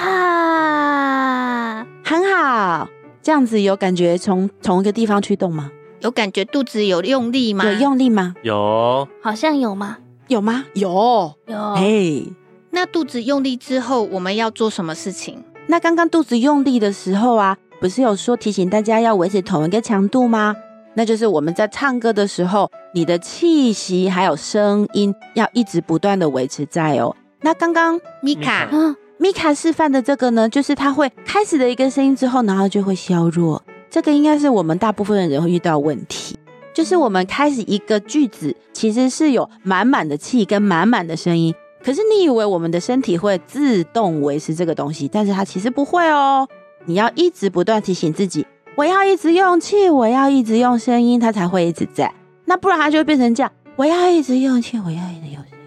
[0.00, 2.88] 啊，很好，
[3.20, 5.70] 这样子有感觉从同一个地方去动吗？
[6.00, 7.64] 有感觉肚子有用力吗？
[7.64, 8.34] 有用力吗？
[8.42, 9.98] 有，好像有吗？
[10.28, 10.64] 有吗？
[10.74, 11.74] 有，有。
[11.74, 12.32] 嘿，
[12.70, 15.42] 那肚子用力之后，我们要做什么事情？
[15.66, 20.54] 那刚刚肚子用力的时候啊，不是有说提醒大家要维持同一个强度吗？
[20.94, 27.16] 那就是我们在唱歌的时候，你的气息还有声音要一直不断的维持在哦。
[27.40, 33.61] 那刚刚米卡，嗯，米卡示范的这个呢，就是它会开始的一个声音之后，然后就会削弱。
[33.90, 36.38] 这个应该是我们大部分的人会遇到问题。
[36.72, 41.52] 就是我们开始一个句子，其实是有满满的气跟满满的声音，
[41.83, 46.46] 可是你以为我们的身体会自动维持这个东西，但是它其实不会哦。
[46.85, 52.14] 你要一直不断提醒自己，我要一直用气，我要一直用声音，它才会一直在。
[52.44, 55.57] 那不然它就会变成这样，我要一直用气，我要一直用声音，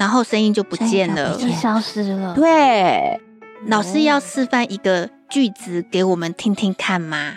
[0.00, 2.34] 然后声音就不见了，就消失了。
[2.34, 3.20] 对，
[3.66, 7.34] 老师要示范一个句子给我们听听看吗？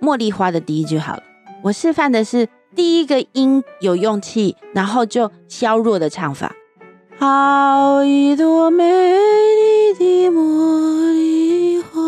[0.00, 1.22] 茉莉花的第一句好了，
[1.62, 2.48] 我示范的是。
[2.74, 6.54] 第一个音有用气，然后就削弱的唱法。
[7.18, 12.00] 好一朵美丽的茉莉花，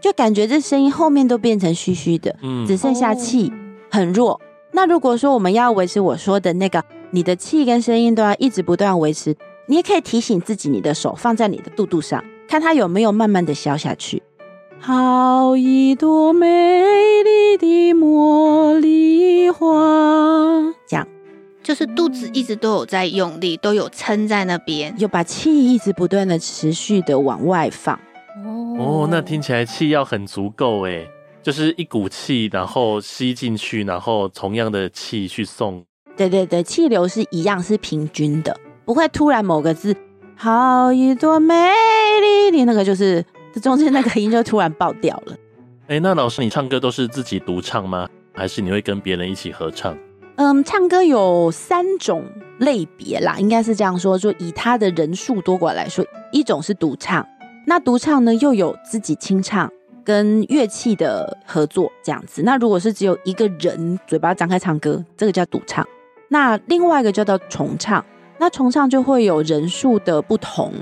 [0.00, 3.52] 就感觉这声音后面都变成虚虚的，嗯，只剩下气，
[3.92, 4.40] 很弱。
[4.72, 14.22] 那如果说我们要维持我说的那个，你的气跟声音都要一直不断维持，你也可以提醒自己，你的手放在你的肚肚上，看它有没有慢慢的消下去。
[14.78, 16.82] 好一朵美
[17.22, 19.66] 丽的茉莉花，
[20.86, 21.06] 这样
[21.62, 27.94] 就是肚子一直都有在用力，都有撑在那边，又把气一直不断的持续的往外放。
[28.44, 31.06] 哦哦，那听起来气要很足够诶，
[31.42, 35.84] 就是一股气，然后吸进去，然后同样的气去送。
[36.28, 38.54] 对对对，气流是一样，是平均的，
[38.84, 39.96] 不会突然某个字
[40.36, 41.54] “好一朵美
[42.20, 43.24] 丽的”那个就是。
[43.52, 45.36] 这中间那个音就突然爆掉了。
[45.88, 48.08] 哎，那老师，你唱歌都是自己独唱吗？
[48.32, 49.98] 还是你会跟别人一起合唱？
[50.36, 52.22] 嗯，唱歌有三种
[52.58, 57.26] 类别啦，应该是这样说，就以他的人数多寡来说，一种是独唱，
[57.66, 59.68] 那独唱呢又有自己清唱
[60.04, 62.42] 跟乐器的合作这样子。
[62.42, 65.84] 那如果是只有一个人嘴巴张开唱歌，这个叫独唱。
[66.32, 68.04] 那另外一个叫做重唱，
[68.38, 70.72] 那重唱就会有人数的不同。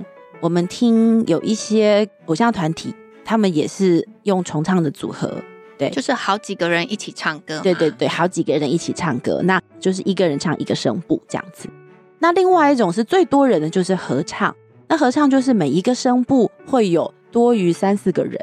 [0.41, 5.35] 我们听有一些偶像团体，他们也是用重唱的组合，
[5.79, 11.67] 对，就是好几个人一起唱歌，对对对，好几个人一起唱歌，那就是一个人唱一个声部这样子。
[12.19, 14.55] 那另外一种是最多人的，就是合唱。
[14.87, 18.39] 那合唱就是每一个声部会有多于三四个人，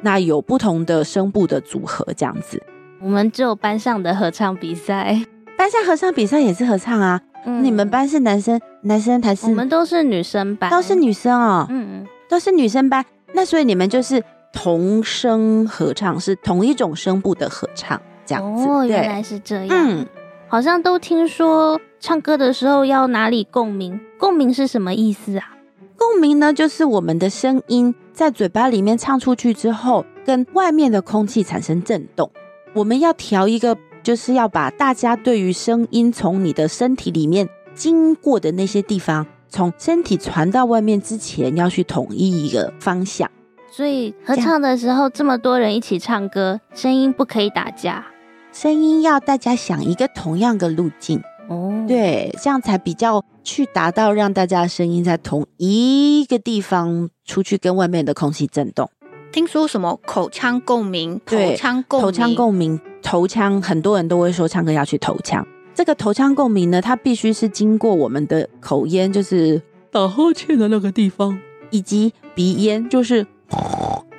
[0.00, 2.62] 那有不同的声部的组合这样子。
[3.00, 5.22] 我们只有班上的合唱比赛，
[5.56, 7.20] 班上合唱比赛也是合唱啊。
[7.44, 9.46] 嗯、你们班是男生，男生还是？
[9.46, 11.66] 我们都是女生班，都是女生哦。
[11.70, 13.04] 嗯嗯，都是女生班。
[13.32, 18.66] 那所以你们就是同声合唱，是同一种声部的合唱，这样子。
[18.66, 19.68] 哦，原来是这样。
[19.70, 20.06] 嗯，
[20.48, 24.00] 好像都听说唱歌的时候要哪里共鸣？
[24.18, 25.56] 共鸣是什么意思啊？
[25.96, 32.28] 共鸣呢，就是我们的声音在嘴巴里面唱出去之后，跟外面的空气产生震动。
[32.74, 33.76] 我们要调一个。
[34.06, 43.28] 就是要把大家对于声音从你的身体里面经过的那些地方，从身体传到外面之前，要去统一一个方向。
[43.68, 48.06] 所以合唱的时候，这么多人一起唱歌，声音不可以打架，
[48.52, 51.20] 声音要大家想一个同样的路径。
[51.48, 58.88] 哦，对，这样才比较去达到让大家的声音在同一个地方出去，跟外面的空气震动。
[59.32, 65.46] 听说什么口腔共鸣，口腔共鸣，口腔共鸣，头腔很多人都会说唱歌要去头腔。
[65.72, 71.38] 这个头腔共鸣呢，它必须是经过我们的口咽，就是打呵欠的那个地方，
[71.70, 73.24] 以及鼻咽，就是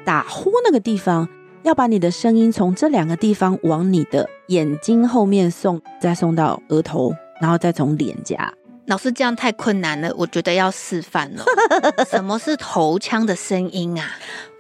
[0.06, 1.28] 打呼那个地方，
[1.64, 8.54] 要把你的声音从这两个地方往你的眼睛后面送，再送到额头，然后再从脸颊。
[8.86, 11.44] 老师这样太困难了，我觉得要示范了。
[12.10, 14.12] 什么是头腔的声音啊？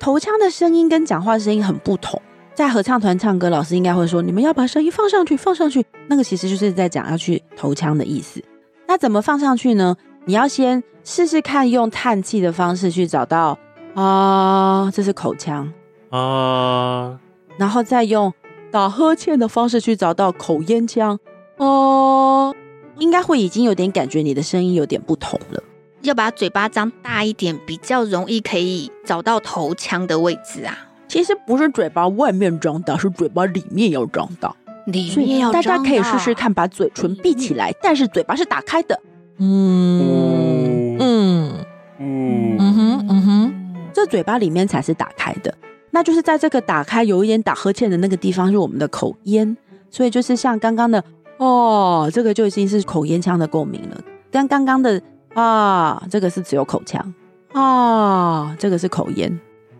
[0.02, 2.22] 头腔的声音跟讲话声音很不同。
[2.58, 8.44] 在合唱团唱歌，老师应该会说：“你们要把声音放上去，放上去。”那个其实就是在讲要去头腔的意思。
[8.88, 9.96] 那怎么放上去呢？
[10.26, 13.60] 你要先试试看用叹气的方式去找到
[13.94, 15.72] 啊，这是口腔
[16.10, 17.20] 啊，
[17.60, 18.34] 然后再用
[18.72, 21.20] 打呵欠的方式去找到口咽腔
[21.58, 22.56] 哦。
[22.98, 25.62] 应该会已经有点感觉，你的声音有点不同了。
[26.02, 30.87] 要把嘴巴张大一点，比较容易可以找到头腔的位置啊。
[31.08, 34.54] 其实不是嘴巴外面张大，是嘴巴里面要张大。
[34.86, 35.70] 里面要张大。
[35.72, 39.00] 大家可以试试看，把嘴唇闭起来，但是嘴巴是打开的。
[39.40, 41.66] 嗯嗯
[42.00, 43.54] 嗯嗯哼嗯哼，
[43.94, 45.54] 这嘴巴里面才是打开的。
[45.92, 49.56] 那就是在这个打开有一点打呵欠的那个地方，是我们的口咽。
[49.90, 51.04] 所以就是像刚刚的。
[51.38, 54.02] 哦，这个就已经是口咽腔的共鸣了，
[54.32, 55.00] 跟刚刚的
[55.36, 57.14] 啊，这个是只有口腔
[57.54, 59.40] 啊，这个是口咽，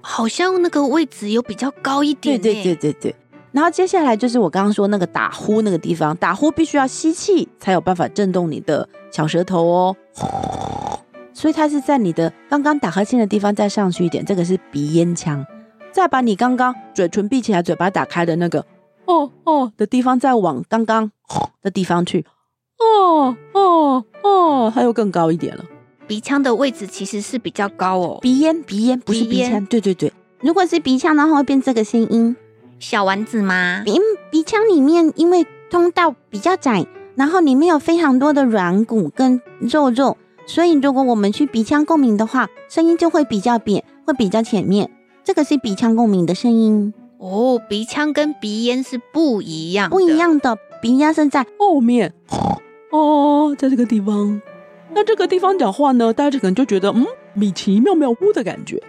[0.10, 2.40] 好像那个位置有比较高一点。
[2.40, 3.16] 对对对对对。
[3.52, 9.96] 然后接下来就是我刚刚说那个打呼那个地方，打呼必须要吸气才有办法震动你的小舌头哦。
[11.34, 15.46] 所以它是在你的刚刚打呵欠的地方再上去一点，这个是鼻咽腔，
[15.92, 18.66] 再把你刚刚嘴唇闭起来、嘴巴打开的那个
[19.06, 21.12] 哦哦的地方再往刚刚
[21.62, 22.26] 的地方去。
[22.80, 25.66] 哦哦哦，它又更高一点了。
[26.08, 28.20] 鼻腔的位置其实是比较高哦。
[28.22, 29.60] 鼻咽，鼻咽不是鼻腔。
[29.60, 29.68] 鼻。
[29.70, 32.36] 对对对，如果是鼻腔的话，会变这个声音。
[32.80, 33.82] 小丸子吗？
[33.86, 34.00] 鼻
[34.32, 36.86] 鼻腔里面因为通道比较窄，
[37.16, 44.90] 然后里面有非常多的软骨跟肉肉，所以如果我们去鼻腔共鸣的话，声音就会比较扁，会比较前面。
[45.24, 46.94] 这个是鼻腔共鸣的声音。
[47.18, 50.58] 哦，鼻腔跟鼻咽是不一样，不一样的。
[50.82, 52.14] 鼻咽是在后面。
[52.92, 54.40] 哦，在这个地方，
[54.98, 58.82] 那这个地方讲话呢，大家可能就觉得，嗯，米奇妙妙屋的感觉。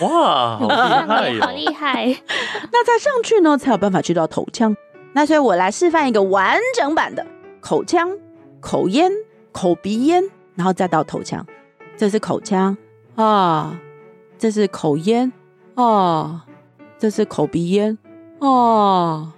[0.00, 2.06] 哇，好厉害哦， 好厉害！
[2.72, 4.74] 那再上去呢，才有办法去到头腔。
[5.12, 7.26] 那所以我来示范一个完整版的
[7.60, 8.10] 口腔、
[8.58, 9.12] 口咽、
[9.52, 10.24] 口鼻咽，
[10.54, 11.46] 然后再到头腔。
[11.94, 12.74] 这是口腔
[13.14, 13.78] 啊，
[14.38, 15.30] 这是口咽
[15.74, 16.46] 啊，
[16.98, 17.98] 这是口鼻咽
[18.38, 19.30] 啊，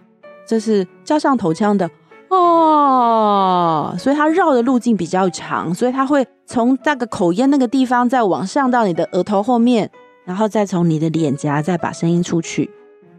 [0.47, 1.91] 这是加上头腔的。
[2.37, 9.91] 哦，所以它绕的路径比较长，所以它会从那个口咽那个地方再往上到你的额头后面，
[10.25, 12.71] 然后再从你的脸颊再把声音出去。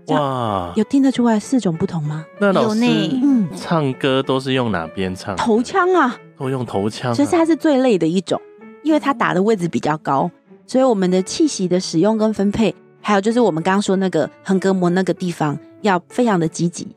[0.07, 2.25] 哇，有听得出来四种不同吗？
[2.39, 2.79] 那老师，
[3.21, 5.35] 嗯，唱歌都是用哪边唱？
[5.35, 7.13] 头腔啊，都用头腔啊。
[7.13, 8.39] 其实它是最累的一种，
[8.83, 10.31] 因为它打的位置比较高，
[10.65, 16.87] 所以我们的气息的使用跟分配，还有就是我们刚刚说那个横膈膜那个地方要非常的积极。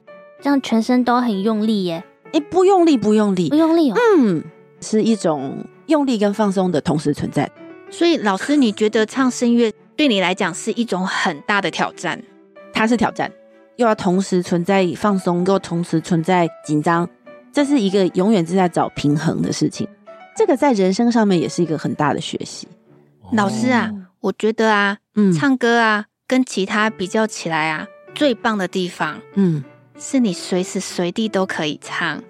[0.41, 2.05] 这样全身都很用力耶？
[2.33, 3.97] 哎，不用力，不用力，不用力哦。
[4.17, 4.45] 嗯，
[4.81, 7.51] 是一种用力跟放松的同时存在。
[7.91, 12.23] 所以，老师，你觉得唱声乐对你来讲是一种很大的挑战？
[12.73, 13.31] 它是挑战，
[13.77, 17.09] 又要同时存在放松，又同时存在紧张，
[17.53, 19.89] 这是一个永远是在找平衡的事情。
[20.37, 22.69] 这个在人生上面也是一个很大的学习。
[23.33, 29.65] 老师啊，我觉得啊，嗯，唱歌啊，跟其他比较起来啊，最棒的地方，嗯。
[30.01, 32.23] 是你随时随地都可以唱。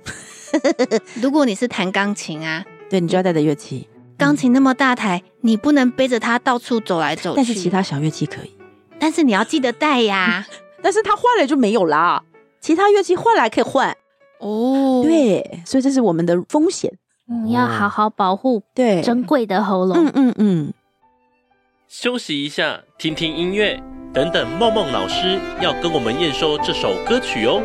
[1.23, 3.89] 如果你是弹钢琴啊，对，你就要带着乐器。
[4.19, 7.37] 钢琴那么大台，你不能背着它到处走来走去。
[7.37, 8.53] 但是其他小乐器可以。
[8.99, 10.47] 但是你要记得带呀。
[10.83, 12.23] 但是它坏了就没有啦。
[12.61, 13.97] 其他乐器坏了还可以换。
[14.41, 16.93] 哦，对，所以这是我们的风险。
[17.31, 19.97] 嗯，要好好保护对珍贵的喉咙。
[19.97, 20.73] 嗯嗯嗯。
[21.93, 23.77] 休息一下，听听音乐。
[24.15, 27.61] 等等，梦梦老师要跟我们验收这首歌曲哦。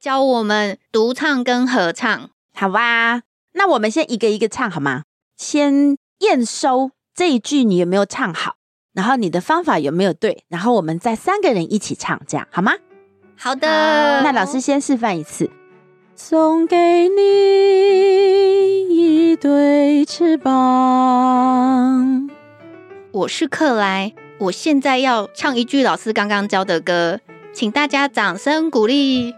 [0.00, 3.24] 教我们独唱跟合唱，好吧？
[3.52, 5.02] 那我们先一个一个唱好吗？
[5.36, 8.56] 先验收这一句你有没有唱好，
[8.96, 12.72] 然后你的方法有没有对，然后我们再三个人一起唱，这样好吗？
[13.36, 13.68] 好的，
[14.22, 15.50] 那老师先示范一次。
[16.14, 22.30] 送给你一对翅膀。
[23.12, 27.20] 我是克莱，我现在要唱一句老师刚刚教的歌，
[27.52, 29.34] 请大家掌声鼓励。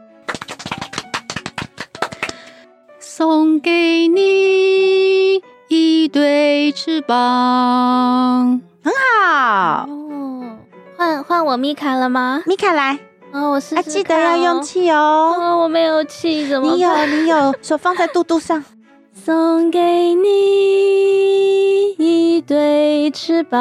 [3.01, 8.91] 送给你一对翅膀，很
[9.23, 9.87] 好。
[9.87, 10.57] 哦，
[10.97, 12.43] 换换我米卡了吗？
[12.47, 12.99] 米卡来。
[13.33, 15.37] 哦，我试试看哦，记得要用气哦。
[15.39, 16.77] 哦，我没有气，怎么办？
[16.79, 18.65] 你有，你有，手放在肚肚上。
[19.13, 23.59] 送给你一对翅膀，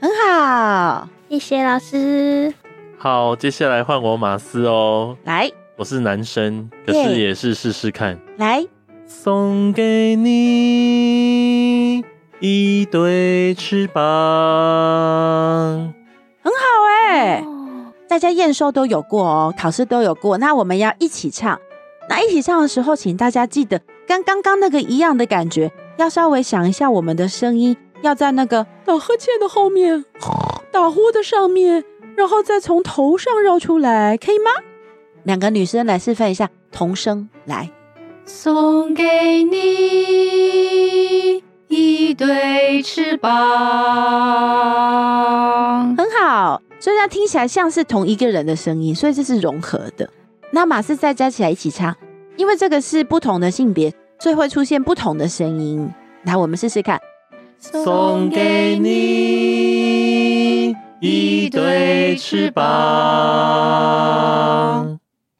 [0.00, 2.52] 很好，谢谢老师。
[2.98, 5.16] 好，接下来换我马斯哦。
[5.22, 8.18] 来，我是男生，可是也是试试看。
[8.38, 8.66] 来，
[9.12, 12.02] 送给你
[12.40, 14.02] 一对翅膀，
[16.42, 16.58] 很好
[16.88, 17.44] 哎、
[18.08, 20.38] 大家验收都有过哦，考试都有过。
[20.38, 21.60] 那我们要一起唱，
[22.08, 30.04] 那一起唱的时候，请大家记得跟刚刚那个一样的感觉，要稍微想一下我们的声音要在那个打呵欠的后面，
[30.72, 31.84] 打呼的上面，
[32.16, 34.50] 然后再从头上绕出来，可以吗？
[35.22, 37.70] 两个女生来示范一下童声，来，
[38.24, 39.60] 送给你
[41.68, 43.30] 一对翅膀，
[45.96, 46.62] 很好。
[46.78, 50.08] 所以它听起来像是同一个人的声音，所以这是融合的。
[50.50, 51.96] 那马斯再加起来一起唱，
[52.36, 55.90] 因为这个是不同的性别，所以会出现不同的声音。
[56.24, 57.00] 来，我们试试看。
[57.58, 62.62] 送给你一对翅膀。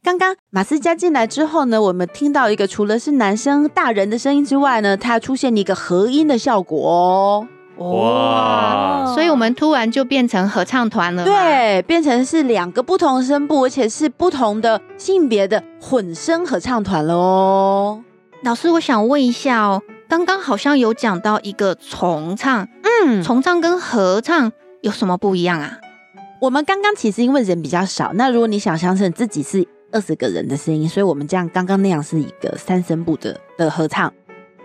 [0.04, 7.48] 刚刚马斯加进来之后呢，我们听到一个除了是男生大人的声音之外呢，它出现一个合音的效果哦。
[7.78, 9.10] 哇！
[9.14, 11.24] 所以我们突然就变成合唱团了。
[11.24, 18.04] 对，变成是两个不同声部，而且是不同的性别的混声合唱团了哦。
[18.44, 22.68] 老师，我想问一下哦，刚刚好像有讲到一个重唱，
[23.06, 25.78] 嗯，重唱跟合唱有什么不一样啊？
[26.42, 29.66] 我们刚刚其实因为人比较少，那如果你想象成自己是。
[29.92, 34.12] 二十个人的声音，所以我们这样刚刚那样是一个三声部的的合唱。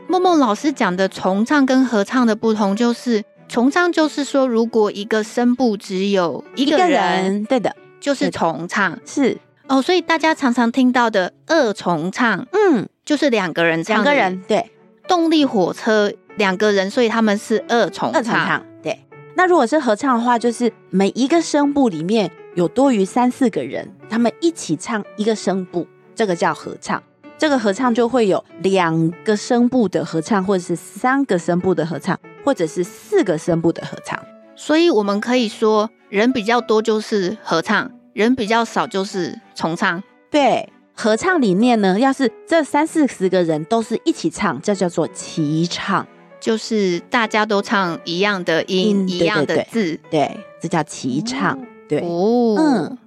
[0.08, 8.98] 梦梦老师讲的重唱跟合唱的不同，就是重唱就是说，如果一个声部只有一个人，个人对的，就是重唱。
[9.06, 14.72] 是哦，所以大家常常听到的二重唱，嗯，就是两个人唱，两个人对。
[15.10, 18.14] 动力火车两个人，所以他们是二重唱。
[18.14, 19.00] 二重唱对。
[19.36, 23.88] 那如果是合唱的话，就是每一个声部里面有多于三四个人。
[24.10, 27.01] 他们一起唱一个声部，这个叫合唱。
[27.38, 34.20] 这个合唱就会有两个声部的合唱，或者是三个声部的合唱，或者是四个声部的合唱。
[34.55, 40.01] 所以我们可以说，人比较多就是合唱，人比较少就是重唱。
[40.32, 46.08] 对，合唱里面呢，要是这三四十个人都是一起唱，这叫做齐唱，
[46.39, 51.55] 就是大家都唱一样的音，音一样的字，对，这叫齐唱。
[51.55, 52.98] 哦、对，哦，嗯。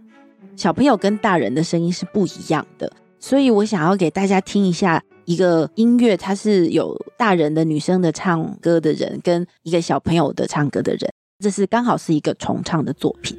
[0.56, 13.38] 小朋友跟大人的声音是不一样的，所以我想要给大家听一下一个音乐，它是有大人的女生的唱歌的人跟一个小朋友的唱歌的人，这是刚好是一个重唱的作品。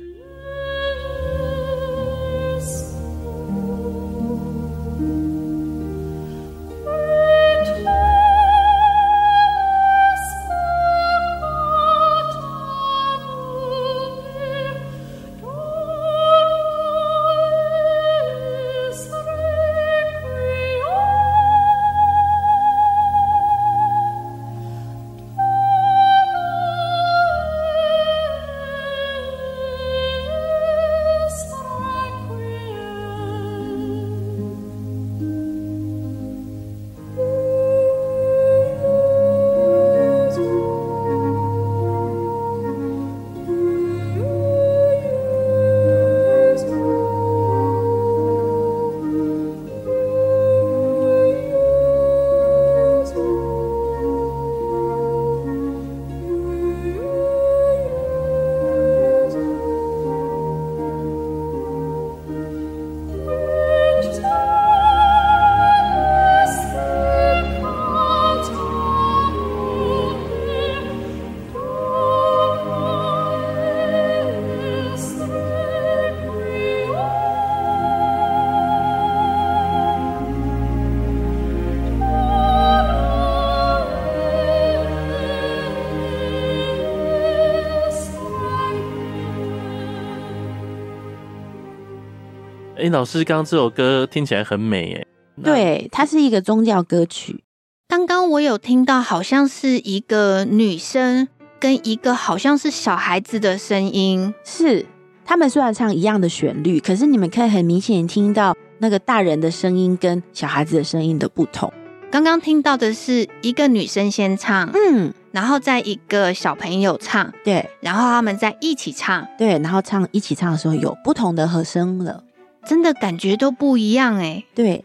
[92.82, 95.08] 哎，老师，刚刚这首歌听起来很美耶。
[95.44, 97.44] 对，它是一个宗教歌曲。
[97.88, 101.28] 刚刚我有听到，好像是一个女生
[101.60, 104.34] 跟一个好像是小孩子的声音。
[104.44, 104.84] 是，
[105.24, 111.72] 他们虽然唱一样的旋律，可是你们可以很明显听到那个大人的声音跟小孩子的声音的不同。
[112.10, 122.24] 刚刚听到的是一个女生先唱，嗯，然后再一个小朋友唱，对，然后他们在一起唱，对，然后唱一起唱的时候有不同的和声了。
[122.66, 124.84] 真的感觉都不一样哎，对，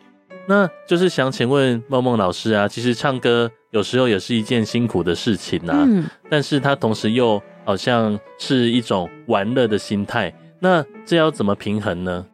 [0.49, 12.27] 那就是想请问梦梦老师啊，其实唱歌有时候也是一件辛苦的事情啊，嗯，但是它同时又好像是一种玩乐的心态，那这要怎么平衡呢？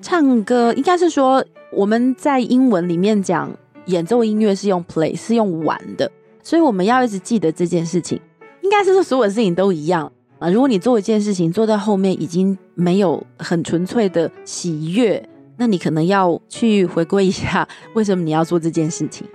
[0.00, 3.50] 唱歌应该是说我们在英文里面讲
[3.86, 6.10] 演奏音乐是用 play，是用玩的，
[6.42, 8.20] 所以我们要一直记得这件事情，
[8.62, 10.12] 应该是说所有的事情都一样。
[10.38, 15.26] 啊，如果你做一件事情做到后面已经没有很纯粹的喜悦，
[15.56, 19.26] 那你可能要去回归一下，为什么你要做这件事情？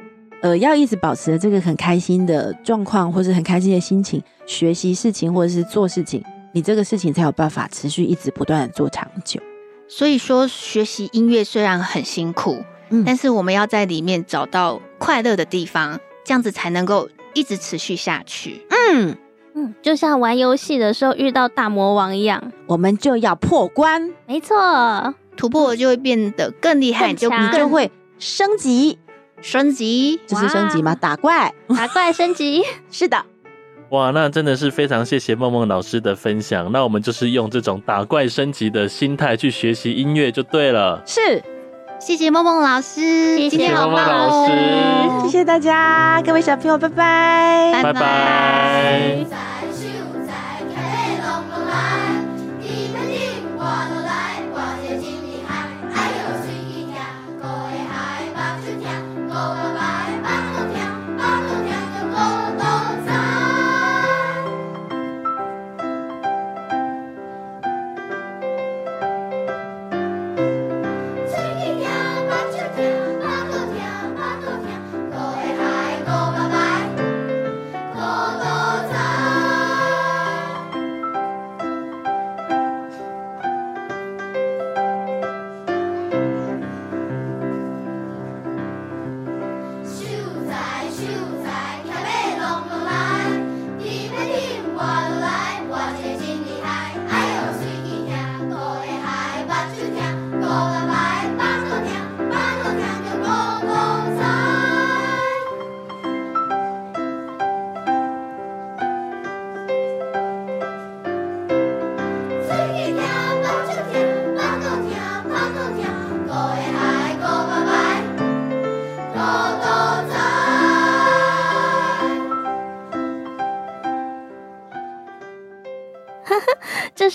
[0.42, 6.24] 呃，要一直保持这个很开心的状况，或是很开心的心情，学习事情或者是做事情，
[6.54, 9.42] 你这个事情才有办法持续一直不断的做长久。
[9.88, 18.62] 所以说，学习音乐虽然很辛苦，嗯，但是我们要在里面找到快乐的地方，这样子才能够一直持续下去。
[18.94, 19.18] 嗯。
[19.60, 24.14] 嗯，就像玩游戏的时候遇到大魔王一样，我们就要破关。
[24.26, 28.98] 没错，突破就会变得更厉害，就你就会升级，
[29.42, 30.96] 升级，这是升级吗？
[30.96, 33.26] 打怪，打怪升级， 是的。
[33.90, 36.72] 哇，那真的是非常谢谢梦梦老师的分享。
[36.72, 41.02] 那我们就是用这种打怪升级的心态去学习音乐就对了。
[41.06, 41.44] 是，
[42.00, 44.54] 谢谢梦梦老师，谢谢梦梦老师，
[45.24, 49.26] 谢谢大家，各位小朋友，拜拜，拜拜。
[49.30, 49.59] 这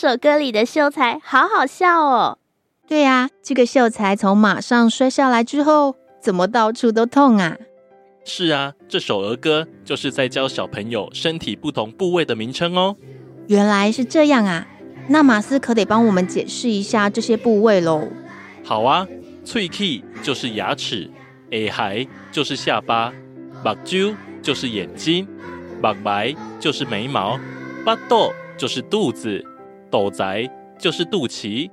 [0.07, 2.37] 首歌里的秀才好好笑哦。
[2.87, 7.57] 对呀，这个秀才从马上摔下来之后，怎么到处都痛啊？
[8.23, 12.95] 是啊，这首儿歌就是在教小朋友身体不同部位的名称哦。
[13.47, 14.67] 原来是这样啊，
[15.09, 18.07] 那马斯可得帮我们解释一下这些部位喽。
[18.63, 19.09] 好啊，
[19.43, 21.11] 喙齿就是牙齿，
[21.51, 23.11] 下頦就是下巴，
[23.65, 25.27] 目睭就是眼睛，
[25.83, 27.41] 目白就是眉毛，
[27.87, 29.43] 巴肚就是肚子。
[29.95, 31.71] 斗宅就是肚脐，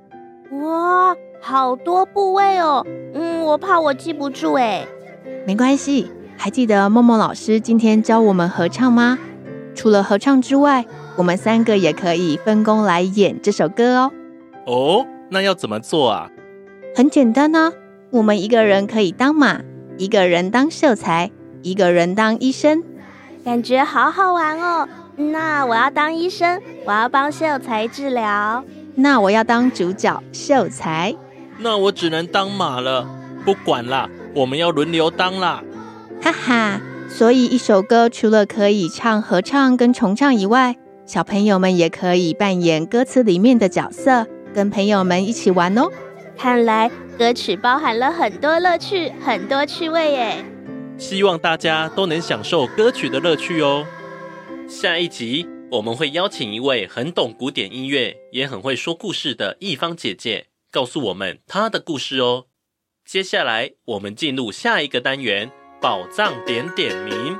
[0.52, 2.86] 哇，好多部位哦。
[3.14, 4.86] 嗯，我怕我记不住哎。
[5.44, 9.18] 没关系，还记得梦梦老师今天教我们合唱吗？
[9.74, 14.12] 除了合唱之外，我们三个也可以分工来演这首歌哦。
[14.66, 16.30] 哦，那要怎么做啊？
[16.94, 17.72] 很简单呢，
[18.10, 19.62] 我们一个人可以当马，
[19.98, 22.84] 一个人当秀才，一个人当医生，
[23.44, 24.88] 感觉好好玩哦。
[25.16, 28.64] 那我要当医生，我要帮秀才治疗。
[28.94, 31.14] 那我要当主角秀才。
[31.58, 33.08] 那我只能当马了。
[33.44, 35.62] 不管啦，我们要轮流当啦。
[36.22, 45.90] 哈哈，所以一首歌除了可以唱合唱跟重唱以外，小朋友们也可以扮演歌词里面的角色，跟朋友们一起玩哦。
[46.38, 50.44] 看来歌曲包含了很多乐趣，很多趣味耶。
[50.96, 53.84] 希望大家都能享受歌曲的乐趣哦。
[54.74, 62.46] 下一集我们会邀请一位很懂古典音乐，也很会说故事的艺方姐姐，告诉我们她的故事哦。
[63.04, 67.38] 接下来我们进入下一个单元——宝藏点点名。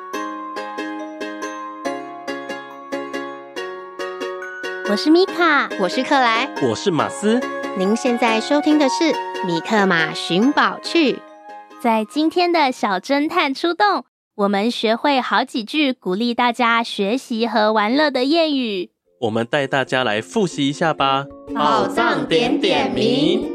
[4.91, 7.41] 我是米卡，我是克莱，我是马斯。
[7.78, 9.05] 您现在收听的是
[9.47, 11.14] 《米克马寻宝趣》。
[11.80, 14.05] 在今天的小侦探出动。
[14.35, 18.89] 我们学会好几句鼓励大家学习和玩乐的谚语，
[19.20, 21.26] 我们带大家来复习一下吧。
[21.55, 23.47] 宝藏点点名。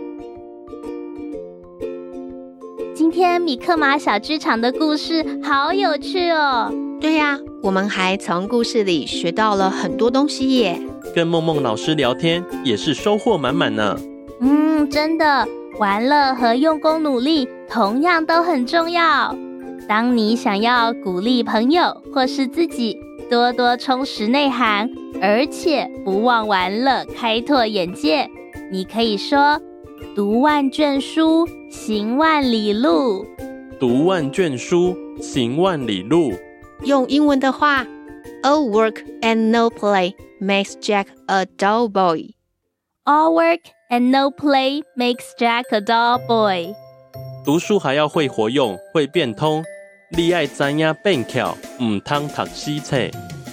[2.94, 6.72] 今天米克马小剧场的故事好有趣哦。
[7.02, 10.80] 对呀，我们还从故事里学到了很多东西耶。
[11.16, 13.98] 跟梦梦老师聊天也是收获满满呢。
[14.42, 15.48] 嗯，真的，
[15.80, 19.36] 玩乐和用功努力同样都很重要。
[19.88, 24.90] 当你想要鼓励朋友或是自己多多充实内涵，
[25.22, 28.30] 而且不忘玩乐开拓眼界，
[28.72, 29.62] 你可以说
[30.14, 33.26] ：“读万卷书，行万里路。”
[33.80, 36.34] 读万卷书，行万里路。
[36.84, 37.86] 用英文的话
[38.44, 42.34] ：“All work and no play makes Jack a dull boy.”
[43.06, 46.76] All work and no play makes Jack a dull boy.
[47.46, 49.64] 读书还要会活用，会变通。
[50.10, 52.98] 你爱知影变巧，唔通读死册。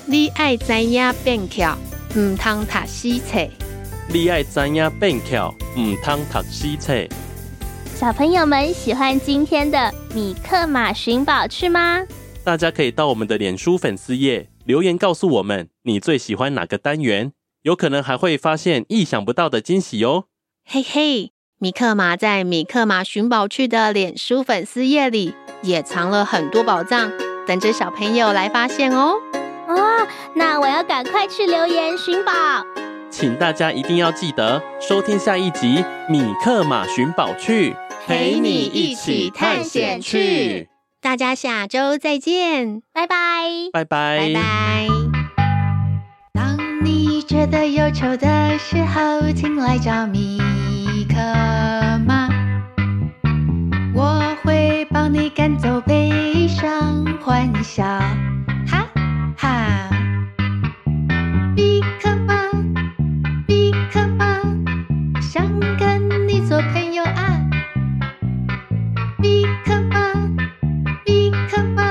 [0.06, 1.76] 你爱知影变巧，
[2.16, 3.44] 唔通读死册。
[4.08, 6.94] 你爱知影变巧，唔通读死册。
[7.96, 12.06] 小朋友们喜欢今天的米克马寻宝趣吗？
[12.44, 17.32] 大家可以到我们的脸书粉丝页留言告诉我们你最喜欢哪个单元，
[17.62, 20.26] 有可能还会发现意想不到的惊喜哦。
[20.64, 25.34] 嘿嘿，米克马在米克马寻宝趣的脸书粉丝页里。
[25.64, 27.10] 也藏了很多宝藏，
[27.46, 29.14] 等着小朋友来发现哦！
[29.66, 32.32] 啊，那我要赶快去留言寻宝。
[33.10, 35.78] 请大家一定要记得收听下一集
[36.10, 37.70] 《米克马寻宝去》，
[38.06, 40.68] 陪你一起探险去。
[41.00, 43.16] 大家下周再见，拜拜，
[43.72, 44.86] 拜拜，拜拜。
[46.32, 50.38] 当你觉得忧愁的时候，请来找米
[51.08, 51.16] 克
[52.06, 52.28] 马，
[53.94, 54.33] 我会
[54.94, 57.82] 帮你赶走悲伤，欢笑，
[58.64, 58.88] 哈
[59.36, 59.90] 哈。
[61.56, 62.36] 比克马，
[63.44, 64.24] 比克马，
[65.20, 65.44] 想
[65.76, 67.40] 跟你做朋友啊。
[69.20, 70.12] 比克马，
[71.04, 71.82] 比克马，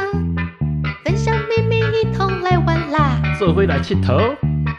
[1.04, 3.22] 分享秘密，一同来玩啦。
[3.38, 4.18] 做回来气头。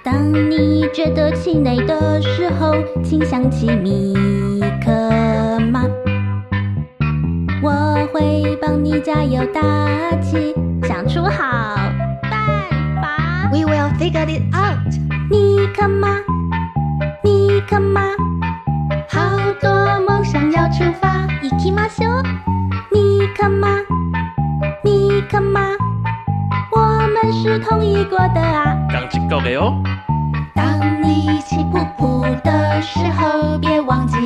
[0.03, 2.73] 当你觉得气馁的时候，
[3.03, 4.15] 请想起米
[8.82, 9.62] 你加油打
[10.22, 10.56] 气，
[10.88, 11.76] 想出好
[12.24, 12.42] 办
[13.02, 13.50] 法。
[13.52, 14.80] We will figure it out。
[15.30, 16.18] 米克马，
[17.24, 18.02] 米克马，
[19.08, 19.70] 好多
[20.08, 21.28] 梦想要出发。
[21.42, 22.24] 行きましょう。
[22.92, 23.68] 米克马，
[24.84, 25.62] 米克马，
[26.72, 26.80] 我
[27.14, 28.76] 们是同意过的啊。
[28.90, 29.82] 刚一个的哦。
[30.56, 34.18] 当你气噗噗的时候，别忘记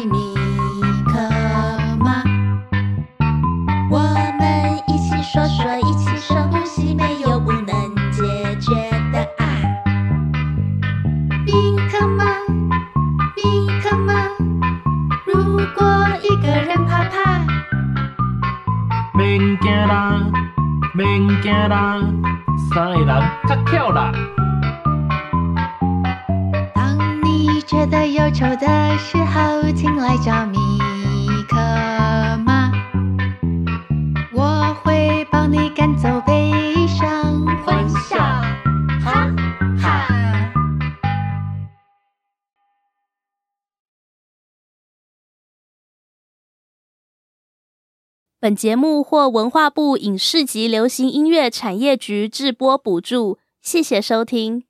[48.49, 54.65] 本节目获文化部影视及流行音乐产业局制播补助，谢谢收听。